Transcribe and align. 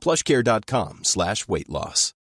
plushcare.com 0.00 1.00
slash 1.04 1.46
weight 1.48 1.68
loss. 1.68 2.12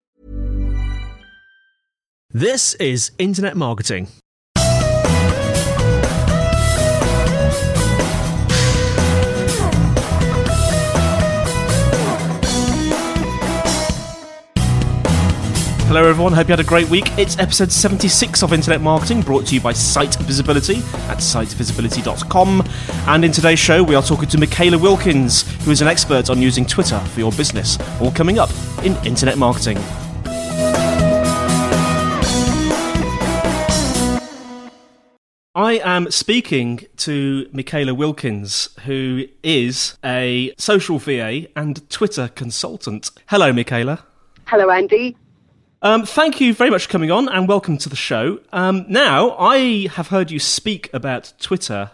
This 2.31 2.75
is 2.75 3.13
Internet 3.19 3.57
Marketing. 3.57 4.09
Everyone. 16.19 16.33
Hope 16.33 16.49
you 16.49 16.53
had 16.53 16.59
a 16.59 16.65
great 16.65 16.91
week. 16.91 17.17
It's 17.17 17.39
episode 17.39 17.71
76 17.71 18.43
of 18.43 18.53
Internet 18.53 18.81
Marketing, 18.81 19.21
brought 19.21 19.47
to 19.47 19.55
you 19.55 19.61
by 19.61 19.73
Site 19.73 20.17
Visibility 20.17 20.79
at 21.07 21.19
sitevisibility.com. 21.19 22.69
And 23.07 23.25
in 23.25 23.31
today's 23.31 23.61
show, 23.61 23.85
we 23.85 23.95
are 23.95 24.03
talking 24.03 24.29
to 24.31 24.37
Micala 24.37 24.83
Wilkins, 24.83 25.43
who 25.65 25.71
is 25.71 25.81
an 25.81 25.87
expert 25.87 26.29
on 26.29 26.43
using 26.43 26.67
Twitter 26.67 26.99
for 26.99 27.21
your 27.21 27.31
business. 27.31 27.79
All 28.01 28.11
coming 28.11 28.41
up 28.41 28.51
in 28.83 28.97
Internet 29.07 29.39
Marketing. 29.39 29.79
I 35.55 35.81
am 35.85 36.11
speaking 36.11 36.81
to 36.97 37.49
Micala 37.55 37.97
Wilkins, 37.97 38.71
who 38.87 39.29
is 39.45 39.97
a 40.05 40.53
social 40.59 40.99
VA 40.99 41.47
and 41.55 41.89
Twitter 41.89 42.27
consultant. 42.27 43.13
Hello, 43.29 43.53
Micala. 43.53 44.03
Hello, 44.47 44.69
Andy. 44.69 45.17
Um, 45.81 46.05
thank 46.05 46.41
you 46.41 46.55
very 46.55 46.71
much 46.71 46.87
for 46.87 46.91
coming 46.91 47.13
on 47.13 47.29
and 47.29 47.47
welcome 47.47 47.79
to 47.79 47.89
the 47.89 47.95
show. 47.95 48.41
Um, 48.53 48.85
now, 48.89 49.37
I 49.39 49.87
have 49.87 50.09
heard 50.09 50.29
you 50.29 50.41
speak 50.41 50.91
about 50.93 51.33
Twitter. 51.39 51.93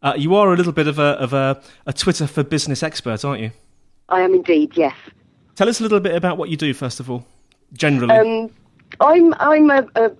Uh, 0.00 0.14
you 0.16 0.36
are 0.36 0.52
a 0.52 0.56
little 0.56 0.72
bit 0.72 0.86
of 0.86 1.00
a, 1.00 1.18
of 1.18 1.32
a, 1.32 1.60
a 1.84 1.92
Twitter 1.92 2.28
for 2.28 2.44
business 2.44 2.84
expert, 2.84 3.24
aren't 3.24 3.42
you? 3.42 3.50
I 4.08 4.20
am 4.20 4.34
indeed, 4.34 4.76
yes. 4.76 4.94
Tell 5.56 5.68
us 5.68 5.80
a 5.80 5.82
little 5.82 5.98
bit 5.98 6.14
about 6.14 6.38
what 6.38 6.48
you 6.48 6.56
do, 6.56 6.72
first 6.72 7.00
of 7.00 7.10
all, 7.10 7.26
generally. 7.72 8.14
Um, 8.14 8.50
I'm 9.00 9.34
I'm 9.40 9.68
a, 9.68 9.88
a, 9.96 10.10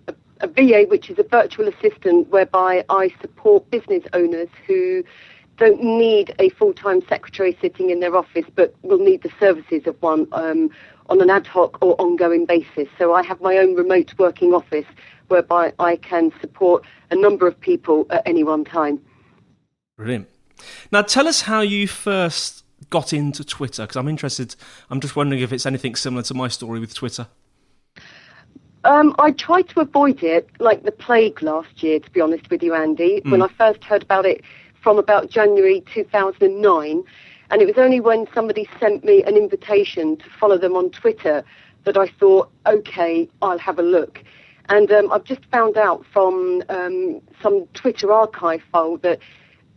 a 0.41 0.49
VA, 0.49 0.87
which 0.89 1.09
is 1.09 1.17
a 1.21 1.23
virtual 1.23 1.69
assistant, 1.69 2.29
whereby 2.31 2.85
I 2.89 3.15
support 3.21 3.71
business 3.71 4.03
owners 4.13 4.49
who 4.67 5.05
don't 5.57 5.83
need 5.83 6.35
a 6.39 6.49
full-time 6.51 7.03
secretary 7.09 7.57
sitting 7.61 7.91
in 7.91 8.01
their 8.01 8.17
office, 8.17 8.45
but 8.55 8.75
will 8.83 8.99
need 8.99 9.23
the 9.23 9.31
services 9.39 9.87
of 9.87 10.01
one 10.03 10.27
um, 10.33 10.71
on 11.09 11.21
an 11.21 11.31
ad 11.31 11.47
hoc 11.47 11.79
or 11.83 11.95
ongoing 12.01 12.45
basis. 12.47 12.89
So 12.99 13.15
I 13.15 13.23
have 13.23 13.41
my 13.41 13.57
own 13.59 13.75
remote 13.75 14.15
working 14.19 14.53
office, 14.53 14.87
whereby 15.29 15.73
I 15.79 15.97
can 15.97 16.33
support 16.41 16.85
a 17.11 17.17
number 17.17 17.47
of 17.47 17.59
people 17.61 18.07
at 18.11 18.23
any 18.27 18.45
one 18.45 18.65
time. 18.65 19.01
Brilliant. 19.97 20.29
Now, 20.91 21.03
tell 21.03 21.29
us 21.29 21.43
how 21.43 21.61
you 21.61 21.87
first 21.87 22.65
got 22.91 23.13
into 23.13 23.45
Twitter, 23.45 23.83
because 23.83 23.97
I'm 23.97 24.09
interested. 24.09 24.57
I'm 24.91 25.01
just 25.01 25.17
wondering 25.17 25.41
if 25.41 25.53
it's 25.53 25.67
anything 25.67 25.95
similar 25.95 26.23
to 26.25 26.35
my 26.35 26.49
story 26.49 26.81
with 26.81 26.95
Twitter. 26.95 27.27
Um, 28.85 29.15
I 29.19 29.31
tried 29.31 29.69
to 29.71 29.81
avoid 29.81 30.23
it 30.23 30.49
like 30.59 30.83
the 30.83 30.93
plague 30.93 31.43
last 31.43 31.83
year, 31.83 32.01
to 32.01 32.11
be 32.11 32.21
honest 32.21 32.51
with 32.51 32.63
you, 32.63 32.75
Andy. 32.75 33.23
When 33.25 33.41
I 33.41 33.49
first 33.49 33.83
heard 33.83 34.03
about 34.03 34.27
it 34.27 34.43
from 34.85 34.99
about 34.99 35.31
January 35.31 35.83
2009, 35.93 37.05
and 37.51 37.63
it 37.63 37.67
was 37.67 37.79
only 37.79 38.01
when 38.01 38.29
somebody 38.35 38.69
sent 38.79 39.03
me 39.03 39.25
an 39.25 39.35
invitation 39.35 40.17
to 40.19 40.25
follow 40.39 40.59
them 40.59 40.77
on 40.77 40.91
Twitter 40.91 41.43
that 41.85 41.97
I 41.97 42.07
thought, 42.07 42.51
okay, 42.67 43.27
I'll 43.41 43.59
have 43.59 43.79
a 43.79 43.83
look. 43.83 44.23
And 44.69 44.93
um, 44.93 45.11
I've 45.11 45.25
just 45.25 45.45
found 45.47 45.79
out 45.79 46.05
from 46.13 46.63
um, 46.69 47.23
some 47.43 47.67
Twitter 47.73 48.13
archive 48.13 48.63
file 48.71 48.99
that 48.99 49.21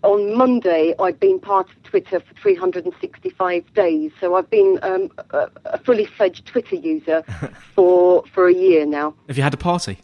on 0.03 0.37
Monday 0.37 0.93
I've 0.99 1.19
been 1.19 1.39
part 1.39 1.69
of 1.69 1.83
Twitter 1.83 2.19
for 2.19 2.33
365 2.41 3.73
days. 3.73 4.11
So 4.19 4.35
I've 4.35 4.49
been 4.49 4.77
um, 4.81 5.09
a, 5.31 5.49
a 5.65 5.77
fully 5.79 6.05
fledged 6.05 6.45
Twitter 6.45 6.75
user 6.75 7.23
for 7.75 8.23
for 8.33 8.47
a 8.47 8.53
year 8.53 8.85
now. 8.85 9.13
Have 9.27 9.37
you 9.37 9.43
had 9.43 9.53
a 9.53 9.57
party? 9.57 9.99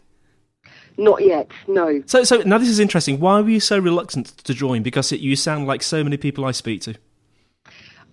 Not 0.96 1.24
yet, 1.24 1.50
no. 1.66 2.02
So, 2.06 2.22
so 2.22 2.38
now 2.42 2.58
this 2.58 2.68
is 2.68 2.78
interesting. 2.78 3.18
Why 3.18 3.40
were 3.40 3.50
you 3.50 3.60
so 3.60 3.78
reluctant 3.78 4.28
to 4.38 4.54
join? 4.54 4.82
Because 4.82 5.10
it, 5.10 5.20
you 5.20 5.34
sound 5.34 5.66
like 5.66 5.82
so 5.82 6.04
many 6.04 6.16
people 6.16 6.44
I 6.44 6.52
speak 6.52 6.82
to. 6.82 6.94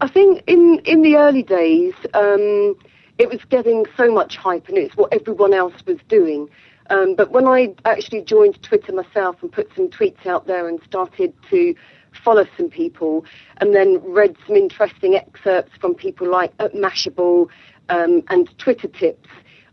I 0.01 0.07
think 0.07 0.43
in 0.47 0.79
in 0.85 1.03
the 1.03 1.15
early 1.17 1.43
days, 1.43 1.93
um, 2.15 2.75
it 3.19 3.29
was 3.29 3.39
getting 3.49 3.85
so 3.95 4.11
much 4.11 4.35
hype, 4.35 4.67
and 4.67 4.77
it's 4.77 4.97
what 4.97 5.13
everyone 5.13 5.53
else 5.53 5.75
was 5.85 5.99
doing. 6.09 6.49
Um, 6.89 7.15
but 7.15 7.31
when 7.31 7.47
I 7.47 7.73
actually 7.85 8.21
joined 8.21 8.61
Twitter 8.63 8.91
myself 8.91 9.37
and 9.41 9.51
put 9.51 9.69
some 9.75 9.89
tweets 9.89 10.25
out 10.25 10.47
there 10.47 10.67
and 10.67 10.81
started 10.83 11.33
to 11.51 11.75
follow 12.23 12.45
some 12.57 12.69
people, 12.69 13.25
and 13.57 13.75
then 13.75 14.01
read 14.03 14.35
some 14.47 14.55
interesting 14.55 15.15
excerpts 15.15 15.71
from 15.79 15.93
people 15.93 16.29
like 16.29 16.51
at 16.59 16.73
Mashable 16.73 17.47
um, 17.89 18.23
and 18.29 18.57
Twitter 18.57 18.87
Tips, 18.87 19.29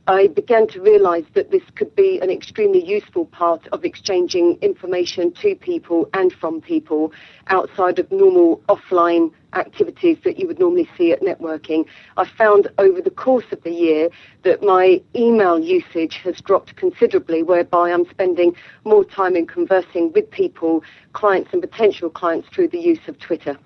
I 0.08 0.28
began 0.28 0.66
to 0.68 0.80
realise 0.80 1.26
that 1.34 1.50
this 1.50 1.64
could 1.74 1.94
be 1.94 2.18
an 2.20 2.30
extremely 2.30 2.82
useful 2.82 3.26
part 3.26 3.68
of 3.72 3.84
exchanging 3.84 4.56
information 4.62 5.32
to 5.32 5.54
people 5.54 6.08
and 6.14 6.32
from 6.32 6.62
people 6.62 7.12
outside 7.48 7.98
of 7.98 8.10
normal 8.10 8.62
offline 8.70 9.30
activities 9.52 10.16
that 10.24 10.38
you 10.38 10.46
would 10.46 10.58
normally 10.58 10.88
see 10.96 11.12
at 11.12 11.20
networking. 11.20 11.84
I 12.16 12.24
found 12.26 12.68
over 12.78 13.02
the 13.02 13.10
course 13.10 13.44
of 13.52 13.62
the 13.64 13.70
year 13.70 14.08
that 14.44 14.62
my 14.62 15.02
email 15.14 15.58
usage 15.58 16.14
has 16.24 16.40
dropped 16.40 16.76
considerably, 16.76 17.42
whereby 17.42 17.92
I'm 17.92 18.08
spending 18.08 18.56
more 18.86 19.04
time 19.04 19.36
in 19.36 19.46
conversing 19.46 20.12
with 20.14 20.30
people, 20.30 20.82
clients 21.12 21.52
and 21.52 21.60
potential 21.60 22.08
clients 22.08 22.48
through 22.48 22.68
the 22.68 22.80
use 22.80 23.06
of 23.08 23.18
Twitter. 23.18 23.58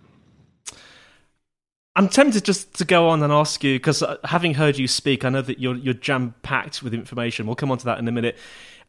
I'm 1.95 2.09
tempted 2.09 2.45
just 2.45 2.75
to 2.79 2.85
go 2.85 3.09
on 3.09 3.23
and 3.23 3.33
ask 3.33 3.63
you 3.63 3.75
because 3.75 4.03
having 4.25 4.55
heard 4.55 4.79
you 4.79 4.89
speak, 4.89 5.25
I 5.25 5.29
know 5.29 5.43
that 5.43 5.59
you're 5.59 5.77
you're 5.77 5.95
jam 5.95 6.35
packed 6.43 6.83
with 6.83 6.95
information. 6.95 7.47
We'll 7.47 7.57
come 7.57 7.71
on 7.71 7.79
to 7.79 7.85
that 7.85 7.99
in 7.99 8.09
a 8.09 8.13
minute. 8.13 8.39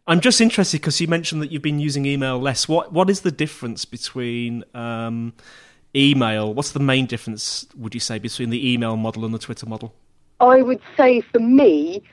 I'm 0.08 0.22
just 0.22 0.40
interested 0.40 0.82
because 0.82 1.00
you 1.02 1.08
mentioned 1.08 1.42
that 1.42 1.52
you've 1.52 1.62
been 1.62 1.80
using 1.80 2.06
email 2.06 2.40
less. 2.40 2.68
What 2.68 2.94
what 2.94 3.10
is 3.10 3.22
the 3.22 3.32
difference 3.32 3.84
between 3.84 4.64
um, 4.74 5.34
email? 5.96 6.54
What's 6.54 6.72
the 6.72 6.80
main 6.80 7.06
difference? 7.06 7.66
Would 7.76 7.94
you 7.94 8.00
say 8.00 8.20
between 8.20 8.50
the 8.52 8.72
email 8.74 8.96
model 8.96 9.26
and 9.26 9.34
the 9.34 9.40
Twitter 9.40 9.66
model? 9.66 9.94
I 10.40 10.62
would 10.62 10.82
say 10.96 11.22
for 11.22 11.40
me, 11.40 12.04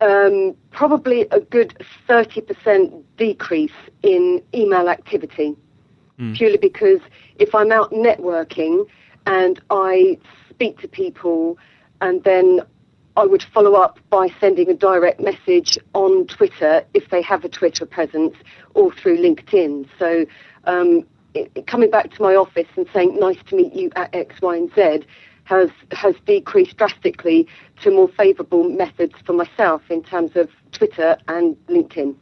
um, 0.00 0.56
probably 0.70 1.22
a 1.30 1.40
good 1.40 1.84
30% 2.08 3.02
decrease 3.16 3.72
in 4.02 4.42
email 4.54 4.88
activity. 4.88 5.56
Purely 6.34 6.58
because 6.58 7.00
if 7.40 7.52
I'm 7.56 7.72
out 7.72 7.90
networking 7.90 8.86
and 9.26 9.60
I 9.70 10.18
speak 10.50 10.80
to 10.80 10.88
people 10.88 11.58
and 12.00 12.22
then 12.24 12.60
I 13.16 13.24
would 13.24 13.44
follow 13.54 13.74
up 13.74 13.98
by 14.10 14.28
sending 14.40 14.68
a 14.68 14.74
direct 14.74 15.20
message 15.20 15.78
on 15.94 16.26
Twitter 16.26 16.84
if 16.94 17.10
they 17.10 17.22
have 17.22 17.44
a 17.44 17.48
Twitter 17.48 17.86
presence 17.86 18.34
or 18.74 18.92
through 18.92 19.18
LinkedIn. 19.18 19.88
So 19.98 20.26
um, 20.64 21.06
it, 21.34 21.66
coming 21.66 21.90
back 21.90 22.10
to 22.12 22.22
my 22.22 22.34
office 22.34 22.66
and 22.76 22.86
saying 22.92 23.18
nice 23.18 23.38
to 23.48 23.56
meet 23.56 23.72
you 23.72 23.90
at 23.94 24.12
X, 24.14 24.42
Y, 24.42 24.56
and 24.56 24.72
Z 24.74 25.06
has 25.44 25.68
has 25.92 26.14
decreased 26.26 26.76
drastically 26.76 27.46
to 27.82 27.90
more 27.90 28.08
favourable 28.08 28.68
methods 28.68 29.14
for 29.24 29.34
myself 29.34 29.82
in 29.90 30.02
terms 30.02 30.32
of 30.34 30.48
Twitter 30.72 31.16
and 31.28 31.56
LinkedIn. 31.68 32.16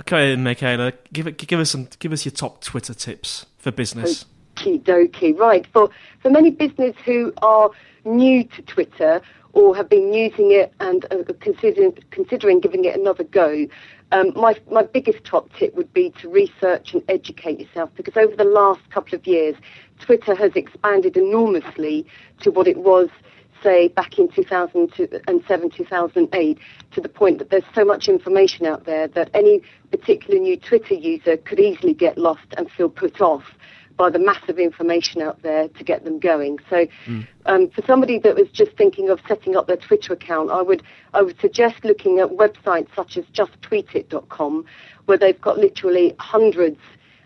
Okay, 0.00 0.34
Micala, 0.36 0.92
give 1.12 1.28
it, 1.28 1.38
give 1.38 1.60
us 1.60 1.70
some, 1.70 1.88
give 1.98 2.12
us 2.12 2.24
your 2.24 2.32
top 2.32 2.62
Twitter 2.62 2.92
tips 2.92 3.46
for 3.58 3.70
business. 3.70 4.24
Okie 4.62 4.82
dokie. 4.82 5.38
Right. 5.38 5.66
For, 5.72 5.90
for 6.20 6.30
many 6.30 6.50
business 6.50 6.94
who 7.04 7.32
are 7.42 7.70
new 8.04 8.44
to 8.44 8.62
Twitter 8.62 9.20
or 9.52 9.76
have 9.76 9.88
been 9.88 10.12
using 10.12 10.52
it 10.52 10.72
and 10.80 11.04
uh, 11.10 11.32
considering, 11.40 11.92
considering 12.10 12.60
giving 12.60 12.84
it 12.84 12.98
another 12.98 13.24
go, 13.24 13.66
um, 14.12 14.32
my, 14.34 14.54
my 14.70 14.82
biggest 14.82 15.24
top 15.24 15.50
tip 15.58 15.74
would 15.74 15.92
be 15.92 16.10
to 16.20 16.28
research 16.28 16.94
and 16.94 17.02
educate 17.08 17.60
yourself 17.60 17.90
because 17.96 18.16
over 18.16 18.36
the 18.36 18.44
last 18.44 18.80
couple 18.90 19.14
of 19.14 19.26
years, 19.26 19.56
Twitter 20.00 20.34
has 20.34 20.52
expanded 20.54 21.16
enormously 21.16 22.06
to 22.40 22.50
what 22.50 22.66
it 22.66 22.78
was 22.78 23.08
say 23.62 23.88
back 23.88 24.18
in 24.18 24.28
2007, 24.28 25.70
2008, 25.70 26.58
to 26.90 27.00
the 27.00 27.08
point 27.08 27.38
that 27.38 27.50
there's 27.50 27.62
so 27.74 27.84
much 27.84 28.08
information 28.08 28.66
out 28.66 28.84
there 28.86 29.06
that 29.08 29.30
any 29.34 29.62
particular 29.90 30.40
new 30.40 30.56
Twitter 30.56 30.94
user 30.94 31.36
could 31.36 31.60
easily 31.60 31.94
get 31.94 32.18
lost 32.18 32.46
and 32.56 32.70
feel 32.72 32.88
put 32.88 33.20
off 33.20 33.44
by 33.96 34.10
the 34.10 34.18
massive 34.18 34.58
information 34.58 35.22
out 35.22 35.42
there 35.42 35.68
to 35.68 35.84
get 35.84 36.04
them 36.04 36.18
going. 36.18 36.58
So, 36.68 36.86
mm. 37.06 37.26
um, 37.46 37.70
for 37.70 37.82
somebody 37.86 38.18
that 38.18 38.34
was 38.34 38.48
just 38.52 38.72
thinking 38.76 39.08
of 39.10 39.20
setting 39.28 39.56
up 39.56 39.66
their 39.66 39.76
Twitter 39.76 40.12
account, 40.12 40.50
I 40.50 40.62
would 40.62 40.82
I 41.14 41.22
would 41.22 41.40
suggest 41.40 41.84
looking 41.84 42.18
at 42.18 42.28
websites 42.28 42.88
such 42.94 43.16
as 43.16 43.24
justtweetit.com, 43.26 44.64
where 45.06 45.18
they've 45.18 45.40
got 45.40 45.58
literally 45.58 46.14
hundreds 46.18 46.78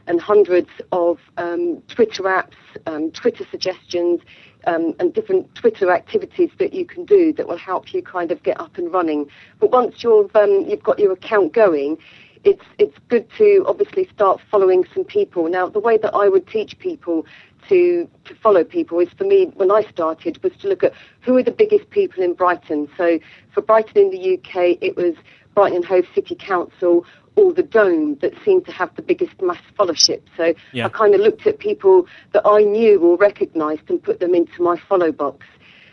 and 0.08 0.20
hundreds 0.20 0.70
of 0.92 1.18
um, 1.36 1.82
Twitter 1.88 2.22
apps, 2.24 2.54
um, 2.86 3.10
Twitter 3.10 3.44
suggestions, 3.50 4.20
um, 4.66 4.94
and 4.98 5.14
different 5.14 5.54
Twitter 5.54 5.90
activities 5.90 6.50
that 6.58 6.72
you 6.72 6.84
can 6.84 7.04
do 7.04 7.32
that 7.32 7.46
will 7.46 7.56
help 7.56 7.92
you 7.92 8.02
kind 8.02 8.30
of 8.30 8.42
get 8.42 8.58
up 8.60 8.78
and 8.78 8.92
running. 8.92 9.28
But 9.60 9.70
once 9.70 10.02
you've 10.02 10.34
um, 10.34 10.64
you've 10.68 10.82
got 10.82 10.98
your 10.98 11.12
account 11.12 11.52
going, 11.52 11.98
it's 12.46 12.64
it's 12.78 12.96
good 13.08 13.28
to 13.36 13.64
obviously 13.66 14.08
start 14.14 14.40
following 14.50 14.86
some 14.94 15.04
people. 15.04 15.48
Now, 15.48 15.68
the 15.68 15.80
way 15.80 15.98
that 15.98 16.14
I 16.14 16.28
would 16.28 16.46
teach 16.46 16.78
people 16.78 17.26
to 17.68 18.08
to 18.24 18.34
follow 18.36 18.62
people 18.62 19.00
is 19.00 19.08
for 19.18 19.24
me 19.24 19.46
when 19.56 19.70
I 19.72 19.82
started 19.82 20.42
was 20.42 20.52
to 20.62 20.68
look 20.68 20.84
at 20.84 20.92
who 21.20 21.36
are 21.36 21.42
the 21.42 21.50
biggest 21.50 21.90
people 21.90 22.22
in 22.22 22.34
Brighton. 22.34 22.88
So 22.96 23.18
for 23.52 23.62
Brighton 23.62 23.98
in 23.98 24.10
the 24.10 24.34
UK, 24.34 24.78
it 24.80 24.96
was 24.96 25.16
Brighton 25.54 25.78
and 25.78 25.84
Hove 25.84 26.06
City 26.14 26.36
Council 26.36 27.04
or 27.34 27.52
the 27.52 27.64
Dome 27.64 28.14
that 28.20 28.32
seemed 28.44 28.64
to 28.66 28.72
have 28.72 28.94
the 28.94 29.02
biggest 29.02 29.42
mass 29.42 29.60
followership. 29.78 30.22
So 30.36 30.54
yeah. 30.72 30.86
I 30.86 30.88
kind 30.88 31.14
of 31.14 31.20
looked 31.20 31.46
at 31.46 31.58
people 31.58 32.06
that 32.32 32.42
I 32.46 32.60
knew 32.62 33.00
or 33.00 33.16
recognised 33.16 33.90
and 33.90 34.00
put 34.02 34.20
them 34.20 34.34
into 34.34 34.62
my 34.62 34.80
follow 34.88 35.10
box. 35.10 35.46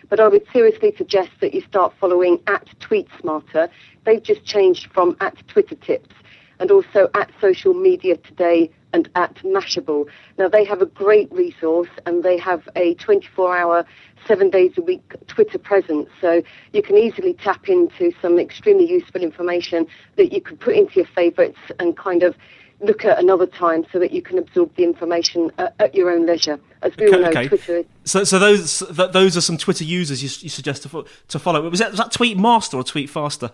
But 0.07 0.19
I 0.19 0.27
would 0.27 0.45
seriously 0.53 0.93
suggest 0.95 1.31
that 1.41 1.55
you 1.55 1.61
start 1.61 1.93
following 1.99 2.39
at 2.45 2.67
Tweet 2.79 3.07
Smarter. 3.19 3.69
They've 4.05 4.21
just 4.21 4.45
changed 4.45 4.91
from 4.93 5.17
at 5.19 5.35
Twitter 5.47 5.75
Tips 5.75 6.13
and 6.59 6.71
also 6.71 7.09
at 7.13 7.29
Social 7.41 7.73
Media 7.73 8.17
Today 8.17 8.71
and 8.93 9.09
at 9.15 9.35
Mashable. 9.37 10.05
Now, 10.37 10.47
they 10.47 10.63
have 10.65 10.81
a 10.81 10.85
great 10.85 11.31
resource 11.31 11.89
and 12.05 12.23
they 12.23 12.37
have 12.37 12.69
a 12.75 12.93
24 12.95 13.57
hour, 13.57 13.85
seven 14.27 14.49
days 14.49 14.71
a 14.77 14.81
week 14.81 15.01
Twitter 15.27 15.57
presence. 15.57 16.09
So 16.21 16.43
you 16.71 16.83
can 16.83 16.97
easily 16.97 17.33
tap 17.33 17.67
into 17.67 18.11
some 18.21 18.39
extremely 18.39 18.87
useful 18.89 19.21
information 19.21 19.87
that 20.15 20.31
you 20.31 20.41
can 20.41 20.57
put 20.57 20.75
into 20.75 20.95
your 20.95 21.07
favorites 21.07 21.57
and 21.79 21.97
kind 21.97 22.23
of 22.23 22.35
look 22.83 23.05
at 23.05 23.19
another 23.19 23.45
time 23.45 23.85
so 23.91 23.99
that 23.99 24.11
you 24.11 24.21
can 24.21 24.37
absorb 24.37 24.75
the 24.75 24.83
information 24.83 25.51
at, 25.57 25.73
at 25.79 25.95
your 25.95 26.11
own 26.11 26.25
leisure. 26.25 26.59
As 26.81 26.95
we 26.97 27.07
okay, 27.07 27.15
all 27.15 27.21
know, 27.21 27.29
okay. 27.29 27.47
Twitter 27.47 27.77
is. 27.77 27.85
So, 28.03 28.23
so 28.23 28.39
those 28.39 28.79
th- 28.79 29.11
those 29.11 29.37
are 29.37 29.41
some 29.41 29.57
Twitter 29.57 29.85
users 29.85 30.21
you, 30.21 30.29
you 30.43 30.49
suggest 30.49 30.83
to, 30.83 30.89
fo- 30.89 31.05
to 31.29 31.39
follow. 31.39 31.67
Was 31.69 31.79
that, 31.79 31.91
was 31.91 31.99
that 31.99 32.11
Tweet 32.11 32.37
Master 32.37 32.77
or 32.77 32.83
Tweet 32.83 33.09
Faster? 33.09 33.51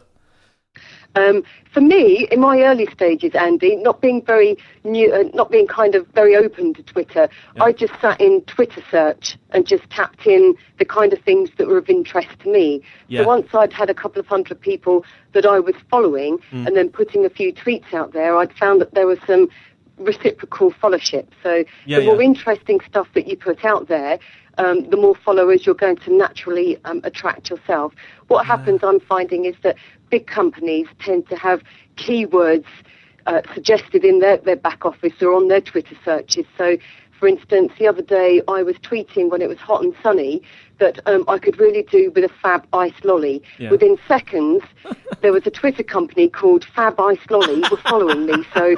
Um, 1.16 1.44
for 1.74 1.82
me, 1.82 2.28
in 2.32 2.40
my 2.40 2.62
early 2.62 2.88
stages, 2.88 3.34
Andy, 3.34 3.76
not 3.76 4.02
being 4.02 4.24
very 4.24 4.58
new, 4.84 5.14
uh, 5.14 5.24
not 5.34 5.52
being 5.52 5.68
kind 5.68 5.96
of 5.96 6.08
very 6.10 6.36
open 6.36 6.74
to 6.76 6.84
Twitter, 6.84 7.30
yeah. 7.56 7.64
I 7.64 7.72
just 7.72 7.94
sat 8.00 8.22
in 8.22 8.42
Twitter 8.42 8.82
search 8.90 9.38
and 9.52 9.66
just 9.66 9.90
tapped 9.90 10.28
in 10.28 10.56
the 10.78 10.86
kind 10.86 11.12
of 11.14 11.20
things 11.20 11.50
that 11.58 11.68
were 11.68 11.78
of 11.78 11.90
interest 11.90 12.30
to 12.42 12.52
me. 12.52 12.82
Yeah. 13.08 13.22
So 13.22 13.28
once 13.28 13.48
I'd 13.54 13.74
had 13.74 13.90
a 13.90 13.94
couple 13.94 14.20
of 14.20 14.28
hundred 14.28 14.62
people 14.62 15.04
that 15.34 15.46
I 15.46 15.60
was 15.60 15.76
following 15.90 16.38
mm. 16.52 16.68
and 16.68 16.76
then 16.76 16.90
putting 16.90 17.26
a 17.26 17.30
few 17.30 17.54
tweets 17.54 17.94
out 17.94 18.14
there, 18.14 18.38
I'd 18.38 18.54
found 18.54 18.82
that 18.82 18.94
there 18.94 19.08
was 19.08 19.20
some 19.26 19.50
reciprocal 19.98 20.72
followership. 20.72 21.28
So 21.44 21.66
yeah, 21.86 22.00
the 22.00 22.06
more 22.06 22.22
interesting 22.22 22.80
stuff 22.88 23.08
that 23.14 23.28
you 23.28 23.36
put 23.36 23.66
out 23.66 23.88
there, 23.88 24.20
um, 24.60 24.90
the 24.90 24.98
more 24.98 25.16
followers 25.16 25.66
you're 25.66 25.74
going 25.74 25.96
to 25.98 26.14
naturally 26.14 26.78
um, 26.86 27.02
attract 27.04 27.50
yourself. 27.50 27.94
What 28.28 28.46
happens, 28.46 28.82
I'm 28.84 29.00
finding, 29.00 29.46
is 29.46 29.56
that 29.64 29.78
big 30.10 30.28
companies 30.28 30.88
tend 31.00 31.28
to 31.30 31.36
have 31.36 31.64
keywords 31.96 32.66
uh, 33.26 33.42
suggested 33.54 34.04
in 34.04 34.20
their, 34.20 34.38
their 34.38 34.58
back 34.58 34.86
office 34.86 35.14
or 35.22 35.34
on 35.34 35.48
their 35.48 35.62
Twitter 35.62 35.96
searches. 36.04 36.46
So, 36.58 36.78
for 37.20 37.28
instance, 37.28 37.74
the 37.78 37.88
other 37.88 38.02
day 38.02 38.42
I 38.48 38.64
was 38.64 38.78
tweeting 38.78 39.30
when 39.30 39.42
it 39.42 39.50
was 39.50 39.58
hot 39.58 39.84
and 39.84 39.94
sunny 40.02 40.42
that 40.80 41.00
um, 41.06 41.26
I 41.28 41.38
could 41.38 41.60
really 41.60 41.84
do 41.84 42.12
with 42.12 42.24
a 42.24 42.30
Fab 42.42 42.66
Ice 42.72 42.94
Lolly. 43.04 43.44
Yeah. 43.58 43.70
Within 43.70 43.98
seconds, 44.08 44.64
there 45.22 45.34
was 45.34 45.46
a 45.46 45.52
Twitter 45.52 45.84
company 45.84 46.30
called 46.30 46.64
Fab 46.64 46.98
Ice 47.00 47.20
Lolly 47.30 47.62
were 47.70 47.78
following 47.78 48.26
me. 48.26 48.46
So, 48.54 48.76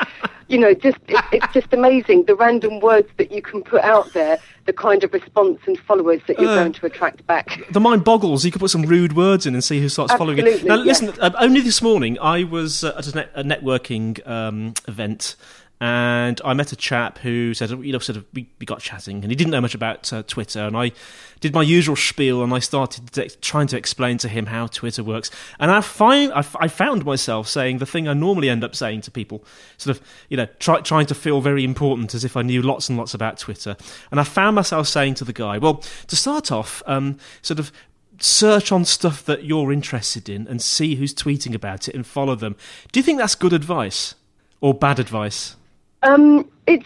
you 0.48 0.58
know, 0.58 0.74
just 0.74 0.98
it, 1.08 1.24
it's 1.32 1.54
just 1.54 1.72
amazing 1.72 2.24
the 2.24 2.36
random 2.36 2.80
words 2.80 3.10
that 3.18 3.32
you 3.32 3.44
can 3.44 3.62
put 3.62 3.84
out 3.84 4.12
there 4.14 4.40
the 4.66 4.74
kind 4.74 5.04
of 5.04 5.14
response 5.14 5.60
and 5.68 5.78
followers 5.78 6.22
that 6.28 6.40
you're 6.40 6.50
uh, 6.50 6.56
going 6.56 6.74
to 6.74 6.86
attract 6.88 7.26
back. 7.28 7.62
The 7.72 7.80
mind 7.80 8.04
boggles. 8.04 8.44
You 8.44 8.52
could 8.52 8.62
put 8.62 8.72
some 8.72 8.84
rude 8.84 9.16
words 9.16 9.46
in 9.46 9.54
and 9.54 9.64
see 9.64 9.80
who 9.80 9.90
starts 9.90 10.12
Absolutely, 10.14 10.44
following 10.44 10.60
it. 10.60 10.68
Now, 10.68 10.84
yes. 10.84 11.02
listen, 11.02 11.22
uh, 11.22 11.32
only 11.40 11.62
this 11.62 11.82
morning 11.82 12.18
I 12.20 12.44
was 12.44 12.84
uh, 12.84 12.96
at 12.98 13.08
a, 13.08 13.16
net- 13.16 13.32
a 13.36 13.44
networking 13.44 14.28
um, 14.28 14.74
event 14.88 15.36
and 15.81 16.39
I 16.45 16.54
met 16.54 16.72
a 16.72 16.75
chap 16.75 17.18
who 17.18 17.56
said, 17.56 17.72
you 17.72 17.92
know, 17.92 17.98
sort 17.98 18.16
of, 18.16 18.25
we, 18.33 18.48
we 18.60 18.68
got 18.68 18.81
chatting, 18.81 19.24
and 19.24 19.31
he 19.31 19.36
didn't 19.36 19.50
know 19.50 19.62
much 19.62 19.74
about 19.74 20.13
uh, 20.13 20.22
Twitter, 20.22 20.60
and 20.60 20.78
I 20.78 20.92
did 21.39 21.56
my 21.56 21.63
usual 21.63 21.95
spiel, 21.95 22.44
and 22.44 22.54
I 22.54 22.60
started 22.60 23.12
to, 23.13 23.28
trying 23.39 23.66
to 23.66 23.78
explain 23.78 24.19
to 24.19 24.30
him 24.30 24.45
how 24.45 24.68
Twitter 24.68 25.04
works, 25.04 25.31
and 25.60 25.72
I 25.72 25.81
find 25.81 26.31
I, 26.33 26.45
I, 26.60 26.68
found 26.68 27.04
myself 27.04 27.48
saying 27.48 27.80
the 27.80 27.88
thing 27.88 28.07
I 28.07 28.13
normally 28.13 28.48
end 28.48 28.63
up 28.63 28.75
saying 28.75 29.01
to 29.01 29.12
people, 29.12 29.44
sort 29.78 29.98
of, 29.98 30.07
you 30.30 30.38
know, 30.38 30.45
try, 30.60 30.81
trying 30.81 31.07
to 31.07 31.16
feel 31.16 31.42
very 31.42 31.63
important, 31.63 32.13
as 32.13 32.24
if 32.24 32.38
I 32.38 32.44
knew 32.44 32.62
lots 32.62 32.88
and 32.88 32.95
lots 32.95 33.16
about 33.16 33.39
Twitter, 33.39 33.75
and 34.12 34.19
I 34.19 34.24
found 34.24 34.56
myself 34.56 34.88
saying 34.88 35.16
to 35.16 35.25
the 35.25 35.34
guy, 35.34 35.57
well, 35.57 35.84
to 36.06 36.16
start 36.16 36.51
off, 36.51 36.84
um, 36.86 37.18
sort 37.42 37.57
of 37.57 37.72
search 38.19 38.72
on 38.72 38.86
stuff 38.86 39.25
that 39.25 39.45
you're 39.45 39.72
interested 39.72 40.30
in 40.30 40.48
and 40.48 40.62
see 40.62 40.94
who's 40.94 41.12
tweeting 41.12 41.56
about 41.56 41.88
it 41.88 41.95
and 41.95 42.06
follow 42.06 42.36
them. 42.36 42.56
Do 42.92 43.00
you 43.00 43.04
think 43.04 43.18
that's 43.18 43.34
good 43.34 43.51
advice 43.51 44.13
or 44.60 44.75
bad 44.75 45.00
advice? 45.00 45.56
Um, 46.03 46.50
it's 46.68 46.86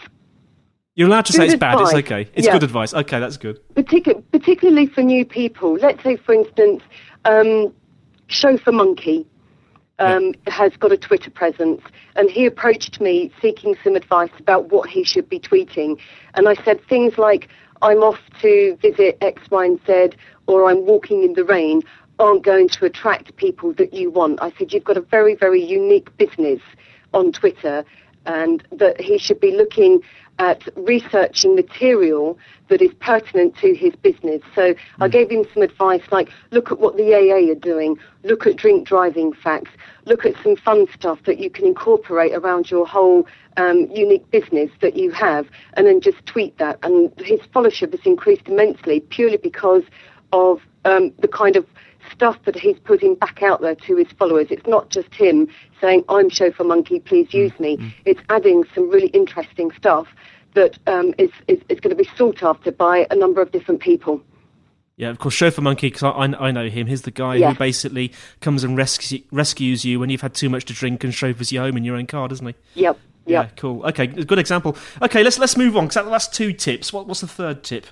you're 0.96 1.08
allowed 1.08 1.26
to 1.26 1.34
say 1.34 1.44
it's 1.44 1.56
bad. 1.56 1.78
It's 1.78 1.92
okay. 1.92 2.28
It's 2.34 2.46
yeah. 2.46 2.54
good 2.54 2.62
advice. 2.62 2.94
Okay, 2.94 3.20
that's 3.20 3.36
good. 3.36 3.60
Particu- 3.74 4.24
particularly 4.32 4.86
for 4.86 5.02
new 5.02 5.26
people. 5.26 5.74
Let's 5.74 6.02
say, 6.02 6.16
for 6.16 6.32
instance, 6.32 6.82
um, 7.26 7.74
Chauffeur 8.28 8.72
Monkey 8.72 9.26
um, 9.98 10.32
yeah. 10.46 10.52
has 10.54 10.72
got 10.78 10.92
a 10.92 10.96
Twitter 10.96 11.30
presence, 11.30 11.82
and 12.16 12.30
he 12.30 12.46
approached 12.46 12.98
me 12.98 13.30
seeking 13.42 13.76
some 13.84 13.94
advice 13.94 14.30
about 14.38 14.72
what 14.72 14.88
he 14.88 15.04
should 15.04 15.28
be 15.28 15.38
tweeting. 15.38 15.98
And 16.32 16.48
I 16.48 16.54
said 16.64 16.80
things 16.88 17.18
like, 17.18 17.48
"I'm 17.82 17.98
off 17.98 18.20
to 18.40 18.78
visit 18.80 19.18
X, 19.20 19.42
Y, 19.50 19.66
and 19.66 19.78
Z," 19.86 20.16
or 20.46 20.70
"I'm 20.70 20.86
walking 20.86 21.22
in 21.22 21.34
the 21.34 21.44
rain." 21.44 21.82
Aren't 22.18 22.44
going 22.44 22.70
to 22.70 22.86
attract 22.86 23.36
people 23.36 23.74
that 23.74 23.92
you 23.92 24.10
want. 24.10 24.40
I 24.40 24.50
said 24.56 24.72
you've 24.72 24.84
got 24.84 24.96
a 24.96 25.02
very, 25.02 25.34
very 25.34 25.62
unique 25.62 26.16
business 26.16 26.62
on 27.12 27.30
Twitter 27.30 27.84
and 28.26 28.66
that 28.72 29.00
he 29.00 29.18
should 29.18 29.40
be 29.40 29.52
looking 29.52 30.00
at 30.38 30.62
researching 30.76 31.54
material 31.54 32.38
that 32.68 32.82
is 32.82 32.92
pertinent 33.00 33.56
to 33.56 33.74
his 33.74 33.94
business. 33.96 34.42
So 34.54 34.74
mm. 34.74 34.78
I 35.00 35.08
gave 35.08 35.30
him 35.30 35.46
some 35.54 35.62
advice 35.62 36.02
like 36.10 36.28
look 36.50 36.70
at 36.70 36.78
what 36.78 36.96
the 36.96 37.14
AA 37.14 37.52
are 37.52 37.54
doing, 37.54 37.96
look 38.22 38.46
at 38.46 38.56
drink 38.56 38.86
driving 38.86 39.32
facts, 39.32 39.70
look 40.04 40.26
at 40.26 40.34
some 40.42 40.56
fun 40.56 40.86
stuff 40.94 41.20
that 41.24 41.38
you 41.38 41.48
can 41.48 41.64
incorporate 41.66 42.34
around 42.34 42.70
your 42.70 42.86
whole 42.86 43.26
um, 43.56 43.86
unique 43.90 44.30
business 44.30 44.70
that 44.82 44.96
you 44.96 45.10
have, 45.10 45.48
and 45.74 45.86
then 45.86 46.00
just 46.00 46.24
tweet 46.26 46.58
that. 46.58 46.78
And 46.82 47.12
his 47.18 47.40
followership 47.54 47.92
has 47.92 48.04
increased 48.04 48.46
immensely 48.46 49.00
purely 49.00 49.38
because 49.38 49.84
of 50.32 50.60
um, 50.84 51.12
the 51.18 51.28
kind 51.28 51.56
of 51.56 51.66
stuff 52.12 52.38
that 52.44 52.56
he's 52.56 52.78
putting 52.80 53.14
back 53.14 53.42
out 53.42 53.60
there 53.60 53.74
to 53.74 53.96
his 53.96 54.08
followers. 54.18 54.48
It's 54.50 54.66
not 54.66 54.90
just 54.90 55.14
him 55.14 55.48
saying, 55.80 56.04
I'm 56.08 56.28
Chauffeur 56.30 56.64
Monkey, 56.64 57.00
please 57.00 57.32
use 57.32 57.58
me. 57.58 57.76
Mm-hmm. 57.76 57.88
It's 58.04 58.20
adding 58.28 58.64
some 58.74 58.90
really 58.90 59.08
interesting 59.08 59.70
stuff 59.72 60.08
that 60.54 60.78
um, 60.86 61.14
is, 61.18 61.30
is, 61.48 61.58
is 61.68 61.80
going 61.80 61.96
to 61.96 62.02
be 62.02 62.08
sought 62.16 62.42
after 62.42 62.72
by 62.72 63.06
a 63.10 63.16
number 63.16 63.42
of 63.42 63.52
different 63.52 63.80
people. 63.80 64.22
Yeah, 64.96 65.10
of 65.10 65.18
course, 65.18 65.34
Chauffeur 65.34 65.60
Monkey, 65.60 65.88
because 65.88 66.02
I, 66.02 66.46
I, 66.46 66.50
know 66.52 66.70
him. 66.70 66.86
He's 66.86 67.02
the 67.02 67.10
guy 67.10 67.38
who 67.38 67.54
basically 67.54 68.12
comes 68.40 68.64
and 68.64 68.78
rescue, 68.78 69.20
rescues 69.30 69.84
you 69.84 70.00
when 70.00 70.08
you've 70.08 70.22
had 70.22 70.32
too 70.32 70.48
much 70.48 70.64
to 70.66 70.72
drink 70.72 71.04
and 71.04 71.12
chauffeurs 71.12 71.52
you 71.52 71.60
home 71.60 71.76
in 71.76 71.84
your 71.84 71.96
own 71.96 72.06
car, 72.06 72.28
doesn't 72.28 72.46
he? 72.46 72.54
Yep. 72.74 72.98
Yeah, 73.26 73.48
cool. 73.56 73.84
Okay, 73.84 74.06
good 74.06 74.38
example. 74.38 74.76
Okay, 75.02 75.22
let's 75.24 75.38
let's 75.38 75.56
move 75.56 75.76
on 75.76 75.88
because 75.88 76.08
that's 76.08 76.28
two 76.28 76.52
tips. 76.52 76.92
What, 76.92 77.08
what's 77.08 77.20
the 77.20 77.26
third 77.26 77.64
tip? 77.64 77.86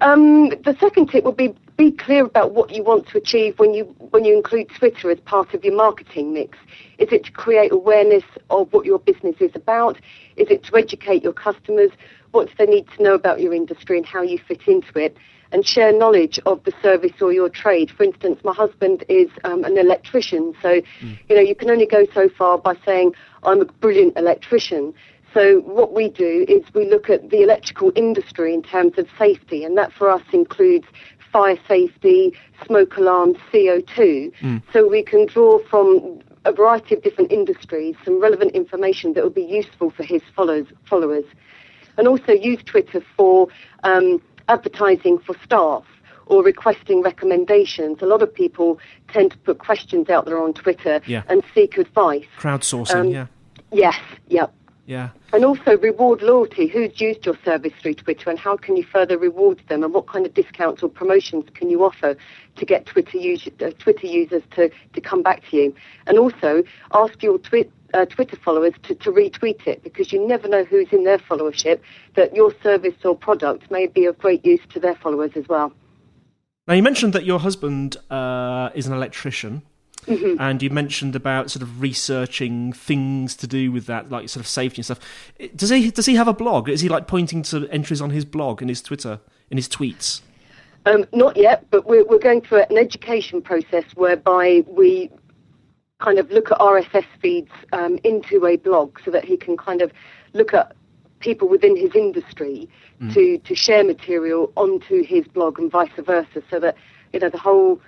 Um, 0.00 0.50
the 0.64 0.76
second 0.80 1.10
tip 1.10 1.24
would 1.24 1.36
be 1.36 1.54
be 1.78 1.90
clear 1.90 2.24
about 2.26 2.52
what 2.52 2.70
you 2.70 2.84
want 2.84 3.08
to 3.08 3.18
achieve 3.18 3.58
when 3.58 3.72
you 3.72 3.84
when 4.10 4.24
you 4.24 4.36
include 4.36 4.68
Twitter 4.78 5.10
as 5.10 5.18
part 5.20 5.54
of 5.54 5.64
your 5.64 5.74
marketing 5.74 6.32
mix. 6.32 6.58
Is 6.98 7.08
it 7.12 7.24
to 7.24 7.32
create 7.32 7.72
awareness 7.72 8.24
of 8.50 8.72
what 8.72 8.84
your 8.84 8.98
business 8.98 9.36
is 9.40 9.52
about? 9.54 9.96
Is 10.36 10.48
it 10.50 10.64
to 10.64 10.76
educate 10.76 11.22
your 11.22 11.32
customers? 11.32 11.90
what 12.32 12.48
do 12.48 12.54
they 12.58 12.66
need 12.66 12.86
to 12.96 13.02
know 13.02 13.14
about 13.14 13.40
your 13.40 13.54
industry 13.54 13.96
and 13.96 14.06
how 14.06 14.22
you 14.22 14.38
fit 14.48 14.66
into 14.66 14.98
it, 14.98 15.16
and 15.52 15.66
share 15.66 15.96
knowledge 15.96 16.40
of 16.46 16.64
the 16.64 16.72
service 16.82 17.12
or 17.20 17.30
your 17.30 17.50
trade. 17.50 17.90
For 17.90 18.04
instance, 18.04 18.40
my 18.42 18.54
husband 18.54 19.04
is 19.08 19.28
um, 19.44 19.64
an 19.64 19.76
electrician, 19.78 20.54
so 20.62 20.80
mm. 21.02 21.18
you 21.28 21.36
know 21.36 21.42
you 21.42 21.54
can 21.54 21.70
only 21.70 21.86
go 21.86 22.06
so 22.14 22.28
far 22.30 22.58
by 22.58 22.74
saying 22.84 23.12
I'm 23.42 23.60
a 23.60 23.66
brilliant 23.66 24.16
electrician. 24.16 24.94
So 25.34 25.60
what 25.60 25.94
we 25.94 26.08
do 26.08 26.44
is 26.48 26.62
we 26.74 26.88
look 26.88 27.08
at 27.08 27.30
the 27.30 27.42
electrical 27.42 27.92
industry 27.96 28.52
in 28.52 28.62
terms 28.62 28.98
of 28.98 29.08
safety, 29.18 29.64
and 29.64 29.76
that 29.78 29.92
for 29.92 30.10
us 30.10 30.22
includes 30.32 30.86
fire 31.32 31.58
safety, 31.66 32.36
smoke 32.66 32.96
alarms, 32.96 33.38
CO2. 33.52 34.32
Mm. 34.40 34.62
So 34.72 34.86
we 34.86 35.02
can 35.02 35.26
draw 35.26 35.58
from 35.64 36.20
a 36.44 36.52
variety 36.52 36.94
of 36.94 37.02
different 37.02 37.32
industries 37.32 37.96
some 38.04 38.20
relevant 38.20 38.52
information 38.52 39.14
that 39.14 39.22
will 39.22 39.30
be 39.30 39.44
useful 39.44 39.90
for 39.90 40.02
his 40.02 40.22
followers. 40.36 40.66
followers. 40.84 41.24
And 41.96 42.08
also 42.08 42.32
use 42.32 42.62
Twitter 42.64 43.02
for 43.16 43.48
um, 43.84 44.20
advertising 44.48 45.18
for 45.18 45.34
staff 45.44 45.84
or 46.26 46.42
requesting 46.42 47.02
recommendations. 47.02 48.00
A 48.00 48.06
lot 48.06 48.22
of 48.22 48.32
people 48.32 48.78
tend 49.08 49.32
to 49.32 49.38
put 49.38 49.58
questions 49.58 50.08
out 50.08 50.24
there 50.24 50.42
on 50.42 50.54
Twitter 50.54 51.00
yeah. 51.06 51.22
and 51.28 51.42
seek 51.54 51.76
advice. 51.76 52.24
Crowdsourcing, 52.38 52.94
um, 52.94 53.08
yeah. 53.08 53.26
Yes, 53.72 53.98
yep. 54.28 54.54
Yeah. 54.92 55.08
And 55.32 55.42
also 55.42 55.78
reward 55.78 56.20
loyalty. 56.20 56.66
Who's 56.66 57.00
used 57.00 57.24
your 57.24 57.38
service 57.46 57.72
through 57.80 57.94
Twitter 57.94 58.28
and 58.28 58.38
how 58.38 58.58
can 58.58 58.76
you 58.76 58.84
further 58.84 59.16
reward 59.16 59.62
them 59.70 59.82
and 59.82 59.94
what 59.94 60.06
kind 60.06 60.26
of 60.26 60.34
discounts 60.34 60.82
or 60.82 60.90
promotions 60.90 61.46
can 61.54 61.70
you 61.70 61.82
offer 61.82 62.14
to 62.56 62.66
get 62.66 62.84
Twitter, 62.84 63.16
us- 63.16 63.48
uh, 63.62 63.70
Twitter 63.78 64.06
users 64.06 64.42
to, 64.50 64.70
to 64.92 65.00
come 65.00 65.22
back 65.22 65.48
to 65.48 65.56
you? 65.56 65.74
And 66.06 66.18
also 66.18 66.62
ask 66.92 67.22
your 67.22 67.38
twi- 67.38 67.70
uh, 67.94 68.04
Twitter 68.04 68.36
followers 68.36 68.74
to, 68.82 68.94
to 68.96 69.10
retweet 69.10 69.66
it 69.66 69.82
because 69.82 70.12
you 70.12 70.28
never 70.28 70.46
know 70.46 70.64
who's 70.64 70.88
in 70.92 71.04
their 71.04 71.16
followership 71.16 71.80
that 72.14 72.36
your 72.36 72.52
service 72.62 72.96
or 73.02 73.16
product 73.16 73.70
may 73.70 73.86
be 73.86 74.04
of 74.04 74.18
great 74.18 74.44
use 74.44 74.60
to 74.74 74.78
their 74.78 74.96
followers 74.96 75.30
as 75.36 75.48
well. 75.48 75.72
Now, 76.68 76.74
you 76.74 76.82
mentioned 76.82 77.14
that 77.14 77.24
your 77.24 77.38
husband 77.38 77.96
uh, 78.10 78.68
is 78.74 78.86
an 78.86 78.92
electrician. 78.92 79.62
Mm-hmm. 80.06 80.40
And 80.40 80.62
you 80.62 80.70
mentioned 80.70 81.14
about 81.14 81.50
sort 81.50 81.62
of 81.62 81.80
researching 81.80 82.72
things 82.72 83.36
to 83.36 83.46
do 83.46 83.70
with 83.70 83.86
that, 83.86 84.10
like 84.10 84.28
sort 84.28 84.44
of 84.44 84.48
safety 84.48 84.78
and 84.78 84.84
stuff. 84.84 85.00
Does 85.54 85.70
he 85.70 85.90
does 85.90 86.06
he 86.06 86.16
have 86.16 86.28
a 86.28 86.32
blog? 86.32 86.68
Is 86.68 86.80
he 86.80 86.88
like 86.88 87.06
pointing 87.06 87.42
to 87.44 87.68
entries 87.68 88.00
on 88.00 88.10
his 88.10 88.24
blog 88.24 88.60
and 88.60 88.68
his 88.68 88.82
Twitter 88.82 89.20
in 89.50 89.58
his 89.58 89.68
tweets? 89.68 90.20
Um, 90.84 91.04
not 91.12 91.36
yet, 91.36 91.66
but 91.70 91.86
we're, 91.86 92.04
we're 92.04 92.18
going 92.18 92.40
through 92.40 92.62
an 92.62 92.76
education 92.76 93.40
process 93.40 93.84
whereby 93.94 94.64
we 94.66 95.10
kind 96.00 96.18
of 96.18 96.28
look 96.32 96.50
at 96.50 96.58
RSS 96.58 97.04
feeds 97.20 97.52
um, 97.72 97.98
into 98.02 98.44
a 98.46 98.56
blog 98.56 98.98
so 99.04 99.12
that 99.12 99.24
he 99.24 99.36
can 99.36 99.56
kind 99.56 99.80
of 99.80 99.92
look 100.32 100.52
at 100.52 100.74
people 101.20 101.48
within 101.48 101.76
his 101.76 101.94
industry 101.94 102.68
mm. 103.00 103.14
to, 103.14 103.38
to 103.38 103.54
share 103.54 103.84
material 103.84 104.52
onto 104.56 105.04
his 105.04 105.24
blog 105.28 105.60
and 105.60 105.70
vice 105.70 105.90
versa 105.98 106.42
so 106.50 106.58
that 106.58 106.76
you 107.12 107.20
know 107.20 107.28
the 107.28 107.38
whole 107.38 107.80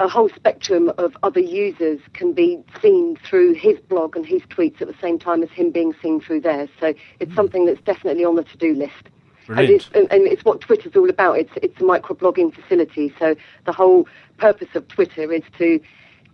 a 0.00 0.08
whole 0.08 0.30
spectrum 0.30 0.90
of 0.96 1.14
other 1.22 1.40
users 1.40 2.00
can 2.14 2.32
be 2.32 2.64
seen 2.80 3.16
through 3.16 3.52
his 3.52 3.78
blog 3.80 4.16
and 4.16 4.24
his 4.24 4.40
tweets 4.42 4.80
at 4.80 4.88
the 4.88 4.96
same 5.00 5.18
time 5.18 5.42
as 5.42 5.50
him 5.50 5.70
being 5.70 5.94
seen 6.02 6.20
through 6.20 6.40
theirs. 6.40 6.70
So 6.80 6.94
it's 7.20 7.34
something 7.34 7.66
that's 7.66 7.82
definitely 7.82 8.24
on 8.24 8.34
the 8.34 8.44
to-do 8.44 8.74
list. 8.74 9.10
And 9.48 9.60
it's, 9.60 9.90
and, 9.94 10.08
it's, 10.10 10.44
what 10.44 10.60
Twitter's 10.60 10.96
all 10.96 11.10
about. 11.10 11.38
It's, 11.38 11.50
it's 11.56 11.76
a 11.80 11.84
microblogging 11.84 12.54
facility. 12.54 13.12
So 13.18 13.34
the 13.66 13.72
whole 13.72 14.08
purpose 14.38 14.68
of 14.74 14.88
Twitter 14.88 15.32
is 15.32 15.42
to 15.58 15.80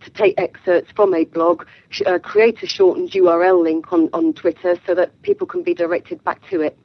to 0.02 0.11
take 0.11 0.35
excerpts 0.37 0.92
from 0.94 1.14
a 1.14 1.25
blog, 1.25 1.64
uh, 2.04 2.18
create 2.18 2.62
a 2.62 2.66
shortened 2.66 3.11
URL 3.12 3.62
link 3.64 3.90
on, 3.94 4.11
on 4.12 4.35
Twitter 4.35 4.78
so 4.87 4.94
that 4.94 5.23
people 5.23 5.46
can 5.46 5.62
be 5.62 5.73
directed 5.73 6.23
back 6.23 6.46
to 6.50 6.61
it. 6.61 6.76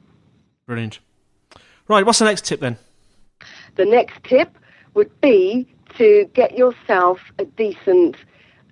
Brilliant. 0.64 0.98
Right, 1.88 2.06
what's 2.06 2.20
the 2.20 2.24
next 2.24 2.46
tip 2.46 2.60
then? 2.60 2.78
The 3.76 3.84
next 3.84 4.24
tip 4.24 4.56
would 4.94 5.20
be 5.20 5.68
to 5.98 6.28
get 6.34 6.56
yourself 6.56 7.18
a 7.38 7.44
decent 7.44 8.16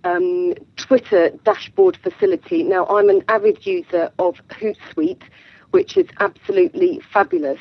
um, 0.05 0.55
Twitter 0.77 1.31
dashboard 1.45 1.97
facility. 1.97 2.63
Now, 2.63 2.87
I'm 2.87 3.09
an 3.09 3.23
avid 3.29 3.67
user 3.67 4.11
of 4.19 4.37
Hootsuite, 4.49 5.23
which 5.71 5.97
is 5.97 6.07
absolutely 6.19 7.01
fabulous 7.13 7.61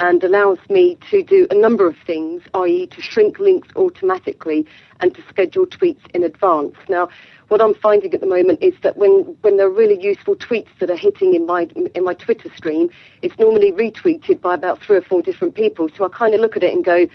and 0.00 0.24
allows 0.24 0.58
me 0.70 0.96
to 1.10 1.22
do 1.22 1.46
a 1.50 1.54
number 1.54 1.86
of 1.86 1.94
things, 2.06 2.42
i.e., 2.54 2.86
to 2.86 3.02
shrink 3.02 3.38
links 3.38 3.68
automatically 3.76 4.66
and 5.00 5.14
to 5.14 5.22
schedule 5.28 5.66
tweets 5.66 6.00
in 6.14 6.22
advance. 6.22 6.74
Now, 6.88 7.10
what 7.48 7.60
I'm 7.60 7.74
finding 7.74 8.14
at 8.14 8.20
the 8.20 8.26
moment 8.26 8.62
is 8.62 8.74
that 8.82 8.96
when, 8.96 9.36
when 9.42 9.58
there 9.58 9.66
are 9.66 9.70
really 9.70 10.00
useful 10.00 10.36
tweets 10.36 10.68
that 10.78 10.90
are 10.90 10.96
hitting 10.96 11.34
in 11.34 11.44
my 11.46 11.68
in 11.94 12.04
my 12.04 12.14
Twitter 12.14 12.50
stream, 12.56 12.88
it's 13.22 13.38
normally 13.38 13.72
retweeted 13.72 14.40
by 14.40 14.54
about 14.54 14.80
three 14.80 14.96
or 14.96 15.02
four 15.02 15.20
different 15.20 15.54
people. 15.54 15.88
So 15.96 16.04
I 16.04 16.08
kind 16.08 16.32
of 16.34 16.40
look 16.40 16.56
at 16.56 16.62
it 16.62 16.72
and 16.72 16.84
go, 16.84 17.06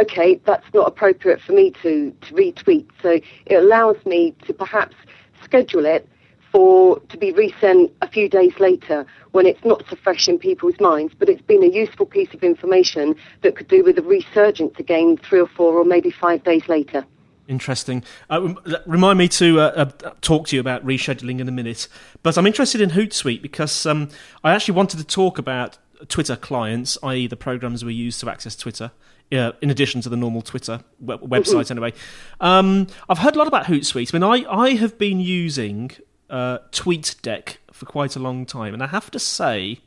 okay, 0.00 0.40
that's 0.44 0.66
not 0.74 0.88
appropriate 0.88 1.40
for 1.40 1.52
me 1.52 1.72
to, 1.82 2.14
to 2.22 2.34
retweet. 2.34 2.88
So 3.02 3.20
it 3.46 3.56
allows 3.56 3.96
me 4.06 4.34
to 4.46 4.52
perhaps 4.52 4.96
schedule 5.42 5.84
it 5.84 6.08
for 6.52 6.98
to 6.98 7.16
be 7.16 7.32
resent 7.32 7.92
a 8.02 8.08
few 8.08 8.28
days 8.28 8.52
later 8.58 9.06
when 9.30 9.46
it's 9.46 9.64
not 9.64 9.84
so 9.88 9.96
fresh 9.96 10.28
in 10.28 10.38
people's 10.38 10.78
minds, 10.80 11.14
but 11.18 11.28
it's 11.28 11.42
been 11.42 11.62
a 11.62 11.68
useful 11.68 12.06
piece 12.06 12.32
of 12.34 12.42
information 12.42 13.14
that 13.42 13.56
could 13.56 13.68
do 13.68 13.84
with 13.84 13.98
a 13.98 14.02
resurgence 14.02 14.74
again 14.78 15.16
three 15.16 15.40
or 15.40 15.46
four 15.46 15.74
or 15.74 15.84
maybe 15.84 16.10
five 16.10 16.42
days 16.42 16.68
later. 16.68 17.04
Interesting. 17.46 18.04
Uh, 18.28 18.54
remind 18.86 19.18
me 19.18 19.28
to 19.28 19.60
uh, 19.60 19.64
uh, 20.04 20.10
talk 20.20 20.46
to 20.48 20.56
you 20.56 20.60
about 20.60 20.84
rescheduling 20.84 21.40
in 21.40 21.48
a 21.48 21.52
minute, 21.52 21.88
but 22.22 22.38
I'm 22.38 22.46
interested 22.46 22.80
in 22.80 22.90
Hootsuite 22.90 23.42
because 23.42 23.86
um, 23.86 24.08
I 24.44 24.52
actually 24.52 24.74
wanted 24.74 24.98
to 24.98 25.04
talk 25.04 25.38
about 25.38 25.78
Twitter 26.08 26.36
clients, 26.36 26.96
i.e., 27.02 27.26
the 27.26 27.36
programs 27.36 27.84
we 27.84 27.94
use 27.94 28.18
to 28.20 28.30
access 28.30 28.56
Twitter. 28.56 28.92
Uh, 29.32 29.52
in 29.62 29.70
addition 29.70 30.00
to 30.00 30.08
the 30.08 30.16
normal 30.16 30.42
Twitter 30.42 30.80
website, 31.00 31.44
mm-hmm. 31.44 31.72
anyway. 31.72 31.92
Um, 32.40 32.88
I've 33.08 33.18
heard 33.18 33.36
a 33.36 33.38
lot 33.38 33.46
about 33.46 33.66
Hootsuite. 33.66 34.12
I 34.12 34.18
mean, 34.18 34.44
I, 34.44 34.50
I 34.52 34.70
have 34.74 34.98
been 34.98 35.20
using 35.20 35.92
uh, 36.28 36.58
TweetDeck 36.72 37.58
for 37.72 37.86
quite 37.86 38.16
a 38.16 38.18
long 38.18 38.44
time, 38.44 38.74
and 38.74 38.82
I 38.82 38.88
have 38.88 39.08
to 39.12 39.20
say, 39.20 39.78